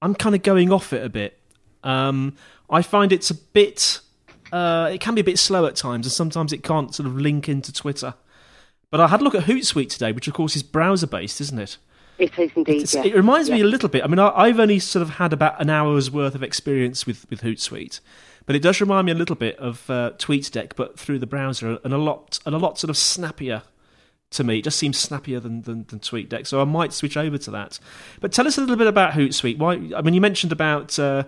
I'm 0.00 0.16
kind 0.16 0.34
of 0.34 0.42
going 0.42 0.72
off 0.72 0.92
it 0.92 1.04
a 1.04 1.08
bit. 1.08 1.38
Um, 1.84 2.36
I 2.68 2.82
find 2.82 3.12
it's 3.12 3.30
a 3.30 3.34
bit, 3.34 4.00
uh, 4.50 4.90
it 4.92 5.00
can 5.00 5.14
be 5.14 5.20
a 5.20 5.24
bit 5.24 5.38
slow 5.38 5.66
at 5.66 5.76
times, 5.76 6.06
and 6.06 6.12
sometimes 6.12 6.52
it 6.52 6.64
can't 6.64 6.92
sort 6.92 7.06
of 7.06 7.16
link 7.16 7.48
into 7.48 7.72
Twitter. 7.72 8.14
But 8.90 9.00
I 9.00 9.06
had 9.06 9.20
a 9.20 9.24
look 9.24 9.34
at 9.34 9.44
Hootsuite 9.44 9.90
today, 9.90 10.12
which 10.12 10.28
of 10.28 10.34
course 10.34 10.56
is 10.56 10.62
browser 10.62 11.06
based, 11.06 11.40
isn't 11.40 11.58
it? 11.58 11.78
It 12.18 12.38
is 12.38 12.50
indeed. 12.54 12.94
It 12.94 13.14
reminds 13.14 13.50
me 13.50 13.60
a 13.60 13.64
little 13.64 13.88
bit. 13.88 14.04
I 14.04 14.06
mean, 14.06 14.18
I, 14.18 14.48
have 14.48 14.60
only 14.60 14.78
sort 14.78 15.02
of 15.02 15.10
had 15.10 15.32
about 15.32 15.60
an 15.60 15.70
hour's 15.70 16.10
worth 16.10 16.34
of 16.34 16.42
experience 16.42 17.06
with, 17.06 17.28
with 17.30 17.40
Hootsuite, 17.40 18.00
but 18.46 18.56
it 18.56 18.62
does 18.62 18.80
remind 18.80 19.06
me 19.06 19.12
a 19.12 19.16
little 19.16 19.36
bit 19.36 19.56
of 19.58 19.88
uh, 19.90 20.12
TweetDeck, 20.18 20.76
but 20.76 20.98
through 20.98 21.18
the 21.18 21.26
browser, 21.26 21.78
and 21.84 21.92
a 21.92 21.98
lot 21.98 22.38
and 22.46 22.54
a 22.54 22.58
lot 22.58 22.78
sort 22.78 22.90
of 22.90 22.96
snappier 22.96 23.62
to 24.30 24.44
me. 24.44 24.58
It 24.58 24.64
just 24.64 24.78
seems 24.78 24.98
snappier 24.98 25.40
than, 25.40 25.62
than, 25.62 25.84
than 25.88 26.00
TweetDeck, 26.00 26.46
so 26.46 26.60
I 26.60 26.64
might 26.64 26.92
switch 26.92 27.16
over 27.16 27.38
to 27.38 27.50
that. 27.50 27.78
But 28.20 28.32
tell 28.32 28.46
us 28.46 28.58
a 28.58 28.60
little 28.60 28.76
bit 28.76 28.86
about 28.86 29.12
Hootsuite. 29.12 29.58
Why? 29.58 29.74
I 29.96 30.02
mean, 30.02 30.14
you 30.14 30.20
mentioned 30.20 30.52
about. 30.52 30.98
Uh, 30.98 31.24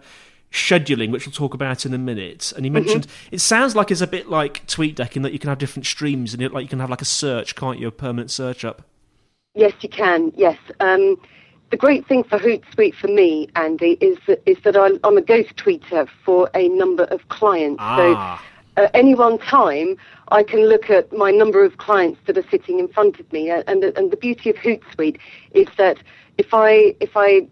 scheduling, 0.52 1.10
which 1.10 1.26
we'll 1.26 1.32
talk 1.32 1.52
about 1.52 1.84
in 1.84 1.92
a 1.92 1.98
minute. 1.98 2.52
And 2.54 2.64
you 2.64 2.70
mm-hmm. 2.70 2.84
mentioned 2.84 3.08
mm-hmm. 3.08 3.34
it 3.34 3.40
sounds 3.40 3.74
like 3.74 3.90
it's 3.90 4.00
a 4.00 4.06
bit 4.06 4.30
like 4.30 4.64
TweetDeck 4.68 5.16
in 5.16 5.22
that 5.22 5.32
you 5.32 5.40
can 5.40 5.48
have 5.48 5.58
different 5.58 5.84
streams 5.84 6.32
and 6.32 6.40
it, 6.40 6.52
like 6.52 6.62
you 6.62 6.68
can 6.68 6.78
have 6.78 6.90
like 6.90 7.02
a 7.02 7.06
search, 7.06 7.56
can't 7.56 7.80
you? 7.80 7.88
A 7.88 7.90
permanent 7.90 8.30
search 8.30 8.64
up. 8.64 8.82
Yes, 9.54 9.72
you 9.80 9.88
can. 9.88 10.32
Yes. 10.36 10.56
Um, 10.78 11.16
the 11.70 11.76
great 11.76 12.06
thing 12.06 12.24
for 12.24 12.38
Hootsuite 12.38 12.94
for 12.94 13.08
me, 13.08 13.48
Andy, 13.56 13.92
is 14.00 14.18
that, 14.26 14.42
is 14.46 14.58
that 14.64 14.76
I'm, 14.76 14.98
I'm 15.02 15.16
a 15.16 15.22
ghost 15.22 15.56
tweeter 15.56 16.08
for 16.24 16.50
a 16.54 16.68
number 16.68 17.04
of 17.04 17.28
clients. 17.28 17.78
Ah. 17.80 18.42
So 18.76 18.84
at 18.84 18.90
any 18.94 19.14
one 19.14 19.38
time, 19.38 19.96
I 20.28 20.42
can 20.42 20.68
look 20.68 20.90
at 20.90 21.12
my 21.12 21.30
number 21.30 21.64
of 21.64 21.76
clients 21.78 22.20
that 22.26 22.36
are 22.36 22.48
sitting 22.50 22.78
in 22.78 22.88
front 22.88 23.20
of 23.20 23.32
me. 23.32 23.50
And 23.50 23.82
the, 23.82 23.96
and 23.96 24.10
the 24.10 24.16
beauty 24.16 24.50
of 24.50 24.56
Hootsuite 24.56 25.18
is 25.52 25.68
that 25.78 25.98
if 26.38 26.48
I 26.52 26.94
if 27.00 27.10
I 27.14 27.48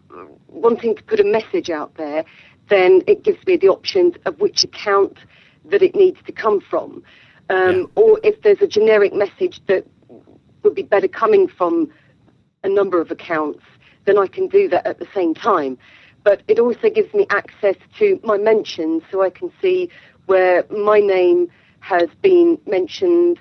wanting 0.49 0.97
to 0.97 1.03
put 1.05 1.21
a 1.21 1.25
message 1.25 1.71
out 1.71 1.95
there, 1.97 2.25
then 2.69 3.03
it 3.07 3.23
gives 3.23 3.45
me 3.47 3.57
the 3.57 3.69
options 3.69 4.15
of 4.27 4.41
which 4.41 4.65
account 4.65 5.19
that 5.67 5.83
it 5.83 5.95
needs 5.95 6.19
to 6.27 6.33
come 6.33 6.61
from. 6.61 7.03
Um, 7.51 7.81
yeah. 7.97 8.03
Or 8.03 8.21
if 8.25 8.43
there's 8.43 8.61
a 8.61 8.67
generic 8.67 9.15
message 9.15 9.61
that 9.67 9.87
would 10.63 10.75
be 10.75 10.83
better 10.83 11.09
coming 11.09 11.49
from 11.49 11.91
a 12.65 12.69
number 12.69 13.01
of 13.01 13.11
accounts, 13.11 13.63
then 14.05 14.19
I 14.19 14.27
can 14.27 14.49
do 14.49 14.69
that 14.69 14.87
at 14.87 14.99
the 14.99 15.09
same 15.15 15.35
time. 15.35 15.79
But 16.25 16.43
it 16.49 16.59
also 16.59 16.89
gives 16.89 17.13
me 17.15 17.27
access 17.31 17.77
to 17.99 18.21
my 18.23 18.39
mentions 18.39 19.03
so 19.11 19.23
I 19.23 19.31
can 19.31 19.53
see 19.61 19.91
where 20.27 20.65
my 20.71 21.01
name 21.01 21.49
has 21.81 22.09
been 22.23 22.59
mentioned 22.67 23.39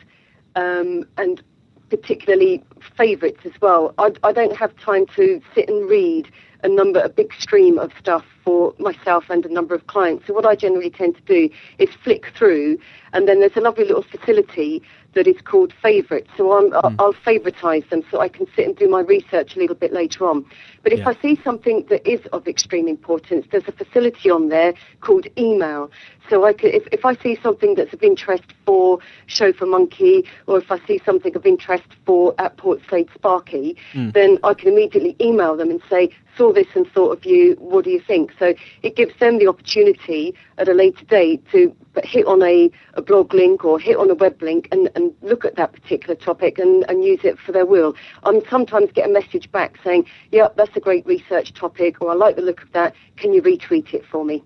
um, 0.56 1.06
and 1.18 1.42
particularly 1.90 2.64
favourites 2.98 3.42
as 3.46 3.52
well. 3.62 3.94
I, 3.98 4.12
I, 4.24 4.32
don't 4.32 4.56
have 4.56 4.76
time 4.78 5.06
to 5.16 5.42
sit 5.54 5.70
and 5.70 5.88
read 5.90 6.32
a 6.64 6.68
number, 6.68 7.02
a 7.02 7.10
big 7.10 7.34
stream 7.34 7.78
of 7.78 7.92
stuff 8.00 8.26
for 8.44 8.74
myself 8.80 9.26
and 9.30 9.46
a 9.46 9.54
number 9.54 9.76
of 9.76 9.88
clients. 9.88 10.28
So 10.28 10.34
what 10.34 10.46
I 10.46 10.56
generally 10.56 10.90
tend 10.90 11.16
to 11.16 11.22
do 11.22 11.54
is 11.78 11.90
flick 12.04 12.28
through, 12.36 12.80
and 13.14 13.28
then 13.28 13.40
there's 13.40 13.56
a 13.56 13.62
lovely 13.62 13.86
little 13.86 14.04
facility 14.04 14.82
that 15.14 15.28
is 15.28 15.36
called 15.44 15.74
favourites. 15.82 16.30
So 16.38 16.58
I'm, 16.58 16.72
mm. 16.72 16.96
I'll 17.00 17.14
favouritize 17.14 17.88
them 17.90 18.04
so 18.10 18.22
I 18.22 18.30
can 18.30 18.48
sit 18.56 18.66
and 18.66 18.76
do 18.76 18.88
my 18.88 19.02
research 19.02 19.56
a 19.56 19.60
little 19.60 19.76
bit 19.76 19.92
later 19.92 20.28
on. 20.28 20.46
But 20.84 20.94
if 20.94 21.00
yeah. 21.00 21.10
I 21.10 21.16
see 21.22 21.40
something 21.44 21.86
that 21.90 22.08
is 22.10 22.22
of 22.32 22.48
extreme 22.48 22.88
importance, 22.88 23.46
there's 23.52 23.68
a 23.68 23.74
facility 23.74 24.30
on 24.30 24.50
there 24.50 24.74
called 25.02 25.28
email. 25.38 25.92
So 26.30 26.46
I 26.46 26.54
could, 26.54 26.74
if, 26.74 26.88
if 26.94 27.04
I 27.04 27.16
see 27.16 27.38
something 27.44 27.76
that's 27.76 27.94
of 27.94 28.02
interest 28.02 28.44
for 28.66 29.00
Chauffeur 29.28 29.66
Monkey, 29.66 30.24
or 30.48 30.60
if 30.60 30.72
I 30.72 30.80
see 30.88 31.02
something 31.06 31.36
of 31.36 31.46
interest 31.46 31.84
for 32.06 32.34
at 32.38 32.56
Portslade 32.56 33.14
Sparky, 33.14 33.76
mm. 33.94 34.14
then 34.14 34.40
I 34.44 34.54
can 34.54 34.70
immediately 34.70 35.18
email 35.20 35.58
them 35.58 35.72
and 35.72 35.82
say, 35.90 36.10
saw 36.38 36.54
this 36.54 36.68
and 36.74 36.88
thought 36.88 37.12
of 37.12 37.26
you, 37.26 37.56
what 37.60 37.84
do 37.84 37.92
you 37.92 38.00
think? 38.00 38.32
So 38.42 38.56
it 38.82 38.96
gives 38.96 39.14
them 39.20 39.38
the 39.38 39.48
opportunity 39.48 40.34
at 40.58 40.68
a 40.68 40.74
later 40.74 41.06
date 41.06 41.44
to 41.52 41.76
hit 42.04 42.26
on 42.26 42.42
a, 42.42 42.72
a 42.96 43.02
blog 43.04 43.36
link 43.36 43.64
or 43.64 43.80
hit 43.80 43.98
on 43.98 44.10
a 44.10 44.16
web 44.16 44.42
link 44.42 44.68
and, 44.72 44.90
and 44.96 45.14
look 45.22 45.46
at 45.46 45.58
that 45.58 45.74
particular 45.74 46.16
topic 46.16 46.58
and, 46.58 46.84
and 46.90 47.04
use 47.04 47.20
it 47.24 47.38
for 47.38 47.52
their 47.52 47.68
will. 47.68 47.94
I 48.24 48.42
sometimes 48.50 48.92
get 48.94 49.08
a 49.08 49.14
message 49.14 49.52
back 49.52 49.78
saying, 49.84 50.08
yeah, 50.32 50.48
that's 50.56 50.76
a 50.76 50.80
great 50.80 51.06
research 51.06 51.54
topic, 51.54 52.02
or 52.02 52.10
I 52.10 52.16
like 52.16 52.36
the 52.36 52.42
look 52.42 52.64
of 52.64 52.72
that. 52.72 52.96
Can 53.16 53.32
you 53.32 53.44
retweet 53.44 53.94
it 53.94 54.04
for 54.08 54.26
me? 54.26 54.44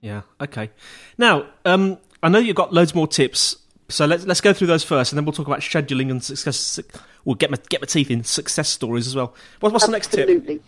Yeah, 0.00 0.22
okay. 0.40 0.70
Now, 1.18 1.46
um, 1.66 1.98
I 2.22 2.30
know 2.30 2.38
you've 2.38 2.56
got 2.56 2.72
loads 2.72 2.94
more 2.94 3.06
tips 3.06 3.56
so 3.88 4.04
let's 4.04 4.24
let's 4.26 4.40
go 4.40 4.52
through 4.52 4.66
those 4.66 4.82
first, 4.82 5.12
and 5.12 5.16
then 5.16 5.24
we'll 5.24 5.32
talk 5.32 5.46
about 5.46 5.60
scheduling 5.60 6.10
and 6.10 6.22
success. 6.22 6.80
We'll 7.24 7.36
get 7.36 7.52
my 7.52 7.58
get 7.68 7.80
my 7.80 7.86
teeth 7.86 8.10
in 8.10 8.24
success 8.24 8.68
stories 8.68 9.06
as 9.06 9.14
well. 9.14 9.34
What, 9.60 9.72
what's 9.72 9.84
Absolutely. 9.84 9.86
the 9.86 9.92
next 9.92 10.10
tip? 10.10 10.28
Absolutely. 10.28 10.62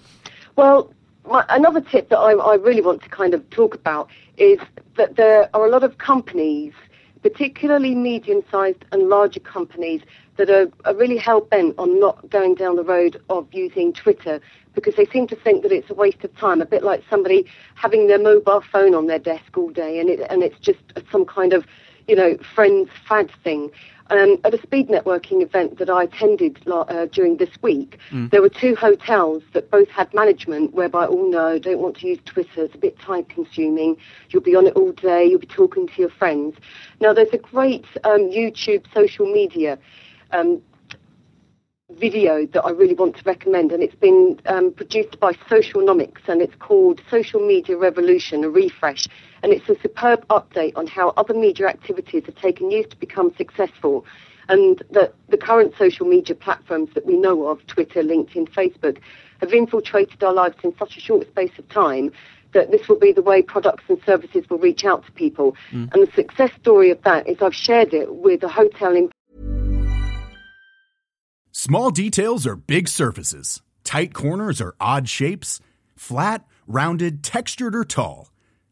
Well, 0.54 0.92
my, 1.28 1.44
another 1.48 1.80
tip 1.80 2.08
that 2.08 2.18
I, 2.18 2.32
I 2.32 2.54
really 2.54 2.82
want 2.82 3.02
to 3.02 3.08
kind 3.08 3.34
of 3.34 3.48
talk 3.50 3.74
about 3.74 4.08
is 4.36 4.58
that 4.96 5.16
there 5.16 5.48
are 5.54 5.66
a 5.66 5.70
lot 5.70 5.84
of 5.84 5.98
companies, 5.98 6.72
particularly 7.22 7.94
medium-sized 7.94 8.84
and 8.92 9.08
larger 9.08 9.40
companies, 9.40 10.02
that 10.36 10.50
are, 10.50 10.68
are 10.84 10.94
really 10.94 11.16
hell 11.16 11.40
bent 11.40 11.74
on 11.78 11.98
not 11.98 12.30
going 12.30 12.54
down 12.54 12.76
the 12.76 12.84
road 12.84 13.20
of 13.28 13.46
using 13.52 13.92
Twitter 13.92 14.40
because 14.74 14.94
they 14.94 15.06
seem 15.06 15.26
to 15.26 15.34
think 15.34 15.62
that 15.62 15.72
it's 15.72 15.90
a 15.90 15.94
waste 15.94 16.22
of 16.22 16.34
time, 16.36 16.62
a 16.62 16.66
bit 16.66 16.84
like 16.84 17.02
somebody 17.10 17.44
having 17.74 18.06
their 18.06 18.20
mobile 18.20 18.62
phone 18.72 18.94
on 18.94 19.08
their 19.08 19.18
desk 19.18 19.56
all 19.56 19.70
day, 19.70 19.98
and 19.98 20.08
it 20.08 20.20
and 20.30 20.44
it's 20.44 20.58
just 20.60 20.78
some 21.10 21.24
kind 21.24 21.52
of 21.52 21.66
you 22.08 22.16
know, 22.16 22.36
friends 22.54 22.88
fad 23.06 23.30
thing. 23.44 23.70
Um, 24.10 24.38
at 24.44 24.54
a 24.54 24.62
speed 24.62 24.88
networking 24.88 25.42
event 25.42 25.78
that 25.78 25.90
I 25.90 26.04
attended 26.04 26.58
uh, 26.66 27.06
during 27.12 27.36
this 27.36 27.50
week, 27.60 27.98
mm. 28.10 28.30
there 28.30 28.40
were 28.40 28.48
two 28.48 28.74
hotels 28.74 29.42
that 29.52 29.70
both 29.70 29.88
had 29.88 30.12
management 30.14 30.72
whereby, 30.72 31.06
oh 31.06 31.28
no, 31.28 31.58
don't 31.58 31.78
want 31.78 31.98
to 31.98 32.06
use 32.06 32.18
Twitter, 32.24 32.64
it's 32.64 32.74
a 32.74 32.78
bit 32.78 32.98
time 32.98 33.24
consuming, 33.24 33.98
you'll 34.30 34.42
be 34.42 34.56
on 34.56 34.66
it 34.66 34.74
all 34.76 34.92
day, 34.92 35.26
you'll 35.26 35.38
be 35.38 35.46
talking 35.46 35.86
to 35.86 35.92
your 35.98 36.08
friends. 36.08 36.56
Now, 37.00 37.12
there's 37.12 37.32
a 37.34 37.38
great 37.38 37.84
um, 38.04 38.30
YouTube 38.30 38.82
social 38.94 39.30
media 39.30 39.78
um, 40.30 40.62
video 41.90 42.46
that 42.46 42.64
I 42.64 42.70
really 42.70 42.94
want 42.94 43.16
to 43.16 43.22
recommend, 43.24 43.72
and 43.72 43.82
it's 43.82 43.94
been 43.94 44.40
um, 44.46 44.72
produced 44.72 45.18
by 45.20 45.32
Socialnomics, 45.50 46.28
and 46.28 46.40
it's 46.40 46.54
called 46.56 47.02
Social 47.10 47.46
Media 47.46 47.76
Revolution, 47.76 48.44
a 48.44 48.50
refresh. 48.50 49.06
And 49.42 49.52
it's 49.52 49.68
a 49.68 49.80
superb 49.80 50.26
update 50.28 50.76
on 50.76 50.86
how 50.86 51.10
other 51.16 51.34
media 51.34 51.68
activities 51.68 52.24
have 52.26 52.36
taken 52.36 52.70
years 52.70 52.86
to 52.90 52.96
become 52.96 53.34
successful, 53.36 54.04
and 54.48 54.82
that 54.90 55.14
the 55.28 55.36
current 55.36 55.74
social 55.78 56.06
media 56.06 56.34
platforms 56.34 56.90
that 56.94 57.06
we 57.06 57.16
know 57.16 57.46
of, 57.46 57.66
Twitter, 57.66 58.02
LinkedIn, 58.02 58.48
Facebook, 58.50 58.98
have 59.40 59.52
infiltrated 59.52 60.22
our 60.24 60.32
lives 60.32 60.56
in 60.62 60.76
such 60.78 60.96
a 60.96 61.00
short 61.00 61.28
space 61.28 61.52
of 61.58 61.68
time 61.68 62.10
that 62.52 62.70
this 62.70 62.88
will 62.88 62.98
be 62.98 63.12
the 63.12 63.22
way 63.22 63.42
products 63.42 63.84
and 63.88 64.00
services 64.06 64.48
will 64.48 64.58
reach 64.58 64.84
out 64.84 65.04
to 65.04 65.12
people. 65.12 65.54
Mm. 65.70 65.92
And 65.92 66.06
the 66.06 66.12
success 66.14 66.50
story 66.60 66.90
of 66.90 67.02
that 67.02 67.28
is 67.28 67.36
I've 67.40 67.54
shared 67.54 67.92
it 67.92 68.14
with 68.14 68.42
a 68.42 68.48
hotel 68.48 68.96
in 68.96 69.10
Small 71.52 71.90
details 71.90 72.46
are 72.46 72.54
big 72.54 72.88
surfaces. 72.88 73.62
Tight 73.82 74.14
corners 74.14 74.60
are 74.60 74.74
odd 74.80 75.08
shapes. 75.08 75.60
Flat, 75.96 76.46
rounded, 76.68 77.24
textured, 77.24 77.74
or 77.74 77.84
tall. 77.84 78.30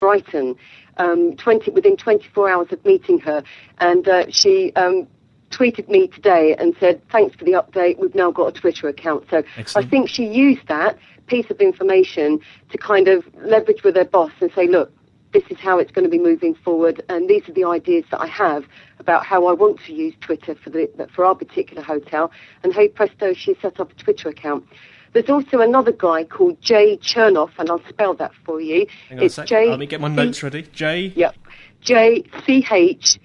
Brighton, 0.00 0.56
um, 0.96 1.36
20, 1.36 1.72
within 1.72 1.94
24 1.94 2.48
hours 2.48 2.68
of 2.72 2.82
meeting 2.86 3.18
her, 3.20 3.42
and 3.78 4.08
uh, 4.08 4.24
she... 4.30 4.72
Um, 4.74 5.06
tweeted 5.50 5.88
me 5.88 6.06
today 6.06 6.54
and 6.60 6.76
said, 6.78 7.02
thanks 7.10 7.34
for 7.34 7.44
the 7.44 7.50
update, 7.50 7.98
we've 7.98 8.14
now 8.14 8.30
got 8.30 8.46
a 8.46 8.52
Twitter 8.52 8.86
account. 8.86 9.26
So 9.28 9.42
Excellent. 9.56 9.84
I 9.84 9.90
think 9.90 10.08
she 10.08 10.24
used 10.24 10.68
that 10.68 10.96
piece 11.26 11.50
of 11.50 11.60
information 11.60 12.38
to 12.70 12.78
kind 12.78 13.08
of 13.08 13.24
leverage 13.34 13.82
with 13.82 13.96
her 13.96 14.04
boss 14.04 14.30
and 14.40 14.52
say, 14.54 14.68
look, 14.68 14.92
this 15.32 15.42
is 15.50 15.58
how 15.58 15.80
it's 15.80 15.90
going 15.90 16.04
to 16.04 16.08
be 16.08 16.20
moving 16.20 16.54
forward, 16.54 17.02
and 17.08 17.28
these 17.28 17.48
are 17.48 17.52
the 17.52 17.64
ideas 17.64 18.04
that 18.12 18.20
I 18.20 18.28
have 18.28 18.64
about 19.00 19.26
how 19.26 19.48
I 19.48 19.52
want 19.52 19.80
to 19.86 19.92
use 19.92 20.14
Twitter 20.20 20.54
for 20.54 20.70
the 20.70 20.88
for 21.12 21.24
our 21.24 21.34
particular 21.34 21.82
hotel. 21.82 22.30
And 22.62 22.72
hey 22.72 22.86
presto, 22.86 23.32
she 23.34 23.56
set 23.60 23.80
up 23.80 23.90
a 23.90 23.94
Twitter 23.94 24.28
account. 24.28 24.64
There's 25.12 25.28
also 25.28 25.60
another 25.60 25.92
guy 25.92 26.24
called 26.24 26.60
Jay 26.60 26.96
Chernov, 26.98 27.50
and 27.58 27.68
I'll 27.68 27.82
spell 27.88 28.14
that 28.14 28.32
for 28.44 28.60
you. 28.60 28.86
Hang 29.08 29.22
it's 29.22 29.36
J. 29.36 29.68
Let 29.68 29.78
me 29.78 29.86
get 29.86 30.00
my 30.00 30.08
notes 30.08 30.42
ready. 30.42 30.62
J. 30.62 31.12
Yep. 31.16 31.36
J 31.80 32.24
C 32.46 32.66
H 32.70 33.18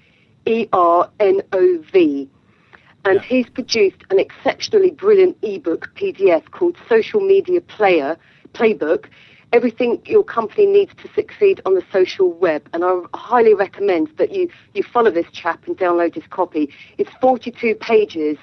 E 0.46 0.68
R 0.72 1.10
N 1.20 1.42
O 1.52 1.84
V 1.92 2.28
and 3.06 3.16
yeah. 3.16 3.22
he's 3.22 3.48
produced 3.48 4.02
an 4.10 4.18
exceptionally 4.18 4.90
brilliant 4.90 5.38
ebook 5.42 5.90
PDF 5.94 6.50
called 6.50 6.76
Social 6.88 7.20
Media 7.20 7.60
Player 7.60 8.18
Playbook. 8.52 9.06
Everything 9.52 10.02
your 10.04 10.24
company 10.24 10.66
needs 10.66 10.92
to 11.02 11.08
succeed 11.14 11.60
on 11.64 11.74
the 11.74 11.84
social 11.92 12.32
web, 12.32 12.68
and 12.72 12.84
I 12.84 13.00
highly 13.14 13.54
recommend 13.54 14.08
that 14.18 14.32
you, 14.32 14.50
you 14.74 14.82
follow 14.82 15.12
this 15.12 15.26
chap 15.32 15.66
and 15.68 15.78
download 15.78 16.16
his 16.16 16.24
copy. 16.30 16.74
It's 16.98 17.10
42 17.20 17.76
pages 17.76 18.38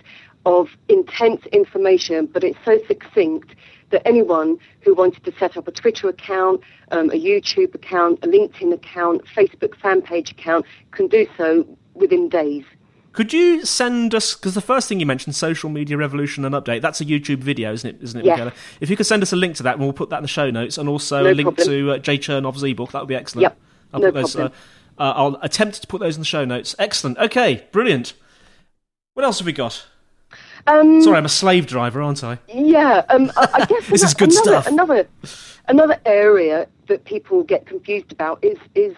of 0.45 0.69
intense 0.89 1.45
information, 1.51 2.25
but 2.25 2.43
it's 2.43 2.57
so 2.65 2.79
succinct 2.87 3.55
that 3.91 4.05
anyone 4.07 4.57
who 4.81 4.93
wanted 4.93 5.23
to 5.23 5.31
set 5.37 5.55
up 5.55 5.67
a 5.67 5.71
Twitter 5.71 6.09
account, 6.09 6.61
um, 6.91 7.09
a 7.11 7.13
YouTube 7.13 7.73
account, 7.75 8.19
a 8.23 8.27
LinkedIn 8.27 8.73
account, 8.73 9.23
Facebook 9.35 9.75
fan 9.77 10.01
page 10.01 10.31
account 10.31 10.65
can 10.91 11.07
do 11.07 11.27
so 11.37 11.65
within 11.93 12.27
days. 12.27 12.65
Could 13.13 13.31
you 13.31 13.63
send 13.63 14.15
us 14.15 14.33
because 14.33 14.55
the 14.55 14.61
first 14.61 14.89
thing 14.89 14.99
you 14.99 15.05
mentioned, 15.05 15.35
social 15.35 15.69
media 15.69 15.95
revolution 15.97 16.43
and 16.45 16.55
update, 16.55 16.81
that's 16.81 16.99
a 16.99 17.05
YouTube 17.05 17.37
video, 17.37 17.71
isn't 17.71 17.87
it? 17.87 18.03
Isn't 18.03 18.21
it, 18.21 18.25
yes. 18.25 18.53
If 18.81 18.89
you 18.89 18.97
could 18.97 19.05
send 19.05 19.21
us 19.21 19.31
a 19.31 19.35
link 19.35 19.55
to 19.57 19.63
that, 19.63 19.75
and 19.75 19.83
we'll 19.83 19.93
put 19.93 20.09
that 20.09 20.17
in 20.17 20.23
the 20.23 20.27
show 20.27 20.49
notes, 20.49 20.79
and 20.79 20.89
also 20.89 21.21
no 21.21 21.29
a 21.29 21.33
link 21.33 21.55
problem. 21.55 21.67
to 21.67 21.91
uh, 21.91 21.97
Jay 21.99 22.17
Chernov's 22.17 22.63
ebook, 22.63 22.91
that 22.91 23.03
would 23.03 23.07
be 23.07 23.15
excellent. 23.15 23.43
Yep. 23.43 23.57
I'll 23.93 23.99
no 23.99 24.11
put 24.11 24.15
those. 24.15 24.35
Uh, 24.35 24.49
uh, 24.97 25.13
I'll 25.15 25.39
attempt 25.43 25.81
to 25.81 25.87
put 25.87 25.99
those 25.99 26.15
in 26.15 26.21
the 26.21 26.25
show 26.25 26.43
notes. 26.43 26.75
Excellent. 26.79 27.19
Okay, 27.19 27.67
brilliant. 27.71 28.13
What 29.13 29.25
else 29.25 29.37
have 29.37 29.45
we 29.45 29.53
got? 29.53 29.85
Um, 30.67 31.01
Sorry, 31.01 31.17
I'm 31.17 31.25
a 31.25 31.29
slave 31.29 31.67
driver, 31.67 32.01
aren't 32.01 32.23
I? 32.23 32.39
Yeah, 32.47 33.03
um, 33.09 33.31
I, 33.35 33.49
I 33.53 33.65
guess 33.65 33.87
This 33.89 34.03
is 34.03 34.13
good 34.13 34.31
another, 34.31 34.61
stuff. 34.61 34.67
Another, 34.67 35.07
another 35.67 35.99
area 36.05 36.67
that 36.87 37.05
people 37.05 37.43
get 37.43 37.65
confused 37.65 38.11
about 38.11 38.43
is 38.43 38.57
is 38.75 38.95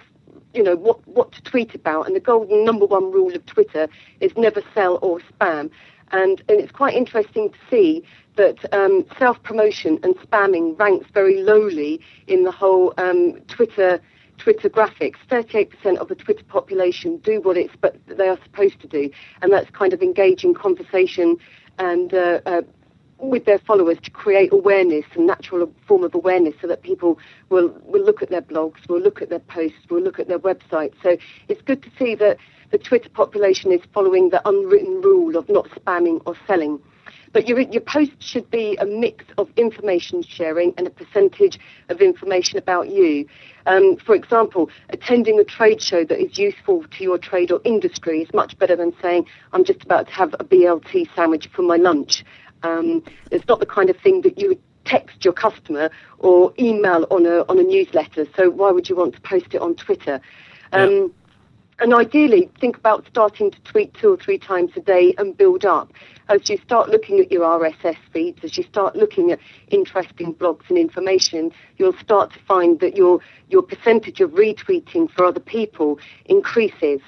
you 0.53 0.63
know 0.63 0.75
what 0.75 1.05
what 1.07 1.31
to 1.33 1.41
tweet 1.43 1.75
about, 1.75 2.07
and 2.07 2.15
the 2.15 2.19
golden 2.19 2.63
number 2.63 2.85
one 2.85 3.11
rule 3.11 3.33
of 3.35 3.45
Twitter 3.45 3.87
is 4.19 4.31
never 4.37 4.61
sell 4.73 4.99
or 5.01 5.19
spam, 5.19 5.69
and 6.11 6.41
and 6.47 6.59
it's 6.59 6.71
quite 6.71 6.93
interesting 6.93 7.49
to 7.49 7.57
see 7.69 8.03
that 8.35 8.57
um, 8.73 9.05
self 9.17 9.41
promotion 9.43 9.99
and 10.03 10.15
spamming 10.17 10.79
ranks 10.79 11.07
very 11.13 11.41
lowly 11.41 11.99
in 12.27 12.43
the 12.43 12.51
whole 12.51 12.93
um, 12.97 13.39
Twitter. 13.47 13.99
Twitter 14.37 14.69
graphics. 14.69 15.17
38% 15.29 15.97
of 15.97 16.07
the 16.07 16.15
Twitter 16.15 16.43
population 16.45 17.17
do 17.17 17.41
what 17.41 17.57
it's 17.57 17.73
but 17.79 17.97
they 18.07 18.27
are 18.27 18.39
supposed 18.43 18.79
to 18.81 18.87
do, 18.87 19.09
and 19.41 19.51
that's 19.51 19.69
kind 19.71 19.93
of 19.93 20.01
engaging 20.01 20.53
conversation 20.53 21.37
and 21.77 22.13
uh, 22.13 22.39
uh, 22.45 22.61
with 23.17 23.45
their 23.45 23.59
followers 23.59 23.97
to 24.03 24.11
create 24.11 24.51
awareness, 24.51 25.05
a 25.15 25.21
natural 25.21 25.71
form 25.87 26.03
of 26.03 26.13
awareness, 26.13 26.53
so 26.61 26.67
that 26.67 26.83
people 26.83 27.17
will, 27.49 27.69
will 27.85 28.03
look 28.03 28.21
at 28.21 28.29
their 28.29 28.41
blogs, 28.41 28.87
will 28.89 28.99
look 28.99 29.21
at 29.21 29.29
their 29.29 29.39
posts, 29.39 29.77
will 29.89 30.01
look 30.01 30.19
at 30.19 30.27
their 30.27 30.39
websites. 30.39 30.93
So 31.01 31.17
it's 31.47 31.61
good 31.61 31.81
to 31.83 31.89
see 31.97 32.15
that 32.15 32.37
the 32.71 32.77
Twitter 32.77 33.09
population 33.09 33.71
is 33.71 33.81
following 33.93 34.29
the 34.29 34.41
unwritten 34.47 35.01
rule 35.01 35.37
of 35.37 35.47
not 35.49 35.69
spamming 35.69 36.21
or 36.25 36.35
selling. 36.45 36.79
But 37.35 37.49
your, 37.49 37.59
your 37.59 37.81
post 37.81 38.13
should 38.19 38.49
be 38.49 38.77
a 38.77 38.85
mix 38.85 39.25
of 39.37 39.49
information 39.57 40.23
sharing 40.23 40.73
and 40.77 40.87
a 40.87 40.89
percentage 40.89 41.59
of 41.89 41.99
information 41.99 42.57
about 42.57 42.87
you. 42.89 43.27
Um, 43.65 43.97
for 43.97 44.15
example, 44.15 44.69
attending 44.87 45.37
a 45.37 45.43
trade 45.43 45.81
show 45.81 46.05
that 46.05 46.17
is 46.17 46.37
useful 46.37 46.85
to 46.85 47.03
your 47.03 47.17
trade 47.17 47.51
or 47.51 47.59
industry 47.65 48.21
is 48.21 48.33
much 48.33 48.57
better 48.57 48.77
than 48.77 48.93
saying, 49.01 49.25
I'm 49.51 49.65
just 49.65 49.83
about 49.83 50.07
to 50.07 50.13
have 50.13 50.33
a 50.35 50.45
BLT 50.45 51.13
sandwich 51.13 51.49
for 51.53 51.63
my 51.63 51.75
lunch. 51.75 52.23
Um, 52.63 53.03
it's 53.31 53.45
not 53.49 53.59
the 53.59 53.65
kind 53.65 53.89
of 53.89 53.97
thing 53.97 54.21
that 54.21 54.39
you 54.39 54.47
would 54.47 54.61
text 54.85 55.25
your 55.25 55.33
customer 55.33 55.89
or 56.19 56.53
email 56.57 57.05
on 57.11 57.25
a, 57.25 57.39
on 57.49 57.59
a 57.59 57.63
newsletter. 57.63 58.27
So 58.37 58.49
why 58.49 58.71
would 58.71 58.87
you 58.87 58.95
want 58.95 59.13
to 59.15 59.19
post 59.19 59.47
it 59.51 59.61
on 59.61 59.75
Twitter? 59.75 60.21
Um, 60.71 61.13
and 61.79 61.93
ideally, 61.93 62.49
think 62.59 62.77
about 62.77 63.05
starting 63.07 63.51
to 63.51 63.61
tweet 63.63 63.93
two 63.95 64.13
or 64.13 64.17
three 64.17 64.37
times 64.37 64.71
a 64.77 64.79
day 64.79 65.13
and 65.17 65.35
build 65.35 65.65
up. 65.65 65.91
As 66.29 66.49
you 66.49 66.57
start 66.57 66.89
looking 66.89 67.19
at 67.19 67.31
your 67.31 67.43
RSS 67.43 67.97
feeds, 68.13 68.43
as 68.43 68.57
you 68.57 68.63
start 68.63 68.95
looking 68.95 69.31
at 69.31 69.39
interesting 69.69 70.33
blogs 70.33 70.69
and 70.69 70.77
information, 70.77 71.51
you'll 71.77 71.97
start 71.97 72.31
to 72.31 72.39
find 72.47 72.79
that 72.79 72.95
your, 72.95 73.19
your 73.49 73.61
percentage 73.61 74.21
of 74.21 74.31
retweeting 74.31 75.11
for 75.11 75.25
other 75.25 75.41
people 75.41 75.99
increases. 76.25 77.01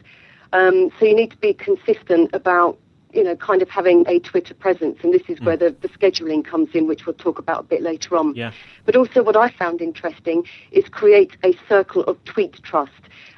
Um, 0.52 0.92
so 1.00 1.06
you 1.06 1.16
need 1.16 1.32
to 1.32 1.38
be 1.38 1.54
consistent 1.54 2.30
about 2.34 2.78
you 3.18 3.24
know, 3.24 3.36
kind 3.36 3.64
of 3.64 3.70
having 3.70 4.06
a 4.08 4.20
Twitter 4.20 4.54
presence, 4.54 5.00
and 5.02 5.12
this 5.12 5.24
is 5.28 5.42
where 5.42 5.58
the, 5.58 5.76
the 5.82 5.90
scheduling 5.90 6.46
comes 6.46 6.70
in, 6.76 6.88
which 6.88 7.08
we'll 7.08 7.16
talk 7.16 7.40
about 7.40 7.62
a 7.62 7.64
bit 7.64 7.82
later 7.82 8.16
on. 8.16 8.36
Yeah. 8.36 8.52
But 8.86 8.96
also, 8.96 9.24
what 9.24 9.36
I 9.36 9.50
found 9.50 9.82
interesting 9.82 10.46
is 10.72 10.88
create 10.88 11.36
a 11.44 11.58
circle 11.68 12.04
of 12.04 12.24
tweet 12.26 12.62
trust. 12.62 12.92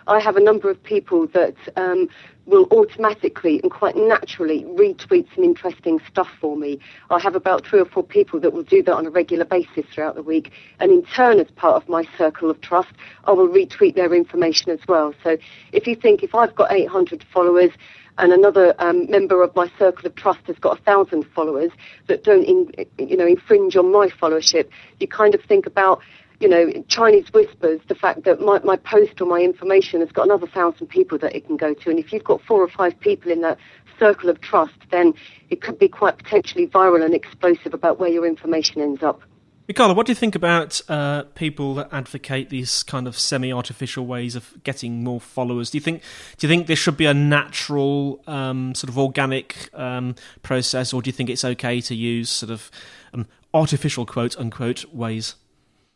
I 0.05 0.19
have 0.19 0.35
a 0.35 0.43
number 0.43 0.69
of 0.69 0.83
people 0.83 1.27
that 1.27 1.55
um, 1.77 2.09
will 2.45 2.67
automatically 2.71 3.61
and 3.61 3.71
quite 3.71 3.95
naturally 3.95 4.65
retweet 4.65 5.33
some 5.33 5.45
interesting 5.45 6.01
stuff 6.11 6.29
for 6.41 6.57
me. 6.57 6.79
I 7.09 7.19
have 7.19 7.35
about 7.35 7.65
three 7.65 7.79
or 7.79 7.85
four 7.85 8.03
people 8.03 8.39
that 8.41 8.51
will 8.51 8.63
do 8.63 8.83
that 8.83 8.93
on 8.93 9.05
a 9.05 9.11
regular 9.11 9.45
basis 9.45 9.85
throughout 9.93 10.15
the 10.15 10.23
week, 10.23 10.51
and 10.81 10.91
in 10.91 11.03
turn, 11.03 11.39
as 11.39 11.49
part 11.51 11.81
of 11.81 11.87
my 11.87 12.03
circle 12.17 12.49
of 12.49 12.59
trust, 12.59 12.91
I 13.23 13.31
will 13.31 13.47
retweet 13.47 13.95
their 13.95 14.13
information 14.13 14.71
as 14.71 14.79
well. 14.89 15.13
So 15.23 15.37
if 15.71 15.87
you 15.87 15.95
think 15.95 16.21
if 16.21 16.35
I've 16.35 16.55
got 16.55 16.71
800 16.73 17.23
followers, 17.31 17.71
and 18.19 18.33
another 18.33 18.75
um, 18.79 19.09
member 19.09 19.41
of 19.41 19.55
my 19.55 19.71
circle 19.79 20.05
of 20.05 20.15
trust 20.15 20.41
has 20.47 20.57
got 20.57 20.79
a 20.79 20.81
thousand 20.83 21.25
followers 21.33 21.71
that 22.07 22.23
don't, 22.23 22.43
in, 22.43 22.71
you 22.97 23.17
know, 23.17 23.25
infringe 23.25 23.75
on 23.75 23.91
my 23.91 24.09
followership. 24.09 24.69
You 24.99 25.07
kind 25.07 25.33
of 25.33 25.41
think 25.41 25.65
about, 25.65 26.01
you 26.39 26.47
know, 26.47 26.71
Chinese 26.87 27.31
whispers, 27.33 27.79
the 27.87 27.95
fact 27.95 28.25
that 28.25 28.41
my, 28.41 28.59
my 28.59 28.75
post 28.75 29.19
or 29.21 29.25
my 29.25 29.39
information 29.39 30.01
has 30.01 30.11
got 30.11 30.25
another 30.25 30.47
thousand 30.47 30.87
people 30.87 31.17
that 31.19 31.35
it 31.35 31.47
can 31.47 31.57
go 31.57 31.73
to, 31.73 31.89
and 31.89 31.97
if 31.97 32.13
you've 32.13 32.23
got 32.23 32.41
four 32.43 32.61
or 32.61 32.69
five 32.69 32.99
people 32.99 33.31
in 33.31 33.41
that 33.41 33.57
circle 33.97 34.29
of 34.29 34.39
trust, 34.41 34.75
then 34.91 35.13
it 35.49 35.61
could 35.61 35.79
be 35.79 35.87
quite 35.87 36.17
potentially 36.17 36.67
viral 36.67 37.03
and 37.03 37.13
explosive 37.13 37.73
about 37.73 37.99
where 37.99 38.09
your 38.09 38.25
information 38.25 38.81
ends 38.81 39.03
up. 39.03 39.21
Ricardo, 39.69 39.93
what 39.93 40.07
do 40.07 40.11
you 40.11 40.15
think 40.15 40.33
about 40.33 40.81
uh, 40.89 41.25
people 41.35 41.75
that 41.75 41.89
advocate 41.91 42.49
these 42.49 42.81
kind 42.81 43.07
of 43.07 43.15
semi-artificial 43.15 44.03
ways 44.03 44.35
of 44.35 44.57
getting 44.63 45.03
more 45.03 45.21
followers? 45.21 45.69
Do 45.69 45.77
you 45.77 45.81
think 45.81 46.01
do 46.37 46.47
you 46.47 46.51
think 46.51 46.65
there 46.65 46.75
should 46.75 46.97
be 46.97 47.05
a 47.05 47.13
natural 47.13 48.19
um, 48.25 48.73
sort 48.73 48.89
of 48.89 48.97
organic 48.97 49.69
um, 49.75 50.15
process, 50.41 50.91
or 50.91 51.03
do 51.03 51.09
you 51.09 51.11
think 51.11 51.29
it's 51.29 51.45
okay 51.45 51.81
to 51.81 51.93
use 51.93 52.31
sort 52.31 52.49
of 52.49 52.71
um, 53.13 53.27
artificial 53.53 54.07
quote 54.07 54.35
unquote 54.39 54.85
ways? 54.91 55.35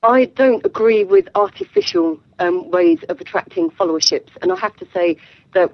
I 0.03 0.25
don't 0.25 0.63
agree 0.63 1.03
with 1.03 1.27
artificial 1.33 2.19
um, 2.38 2.69
ways 2.69 2.99
of 3.09 3.19
attracting 3.19 3.71
followerships, 3.71 4.29
and 4.43 4.51
I 4.51 4.55
have 4.57 4.75
to 4.75 4.88
say 4.93 5.17
that 5.55 5.71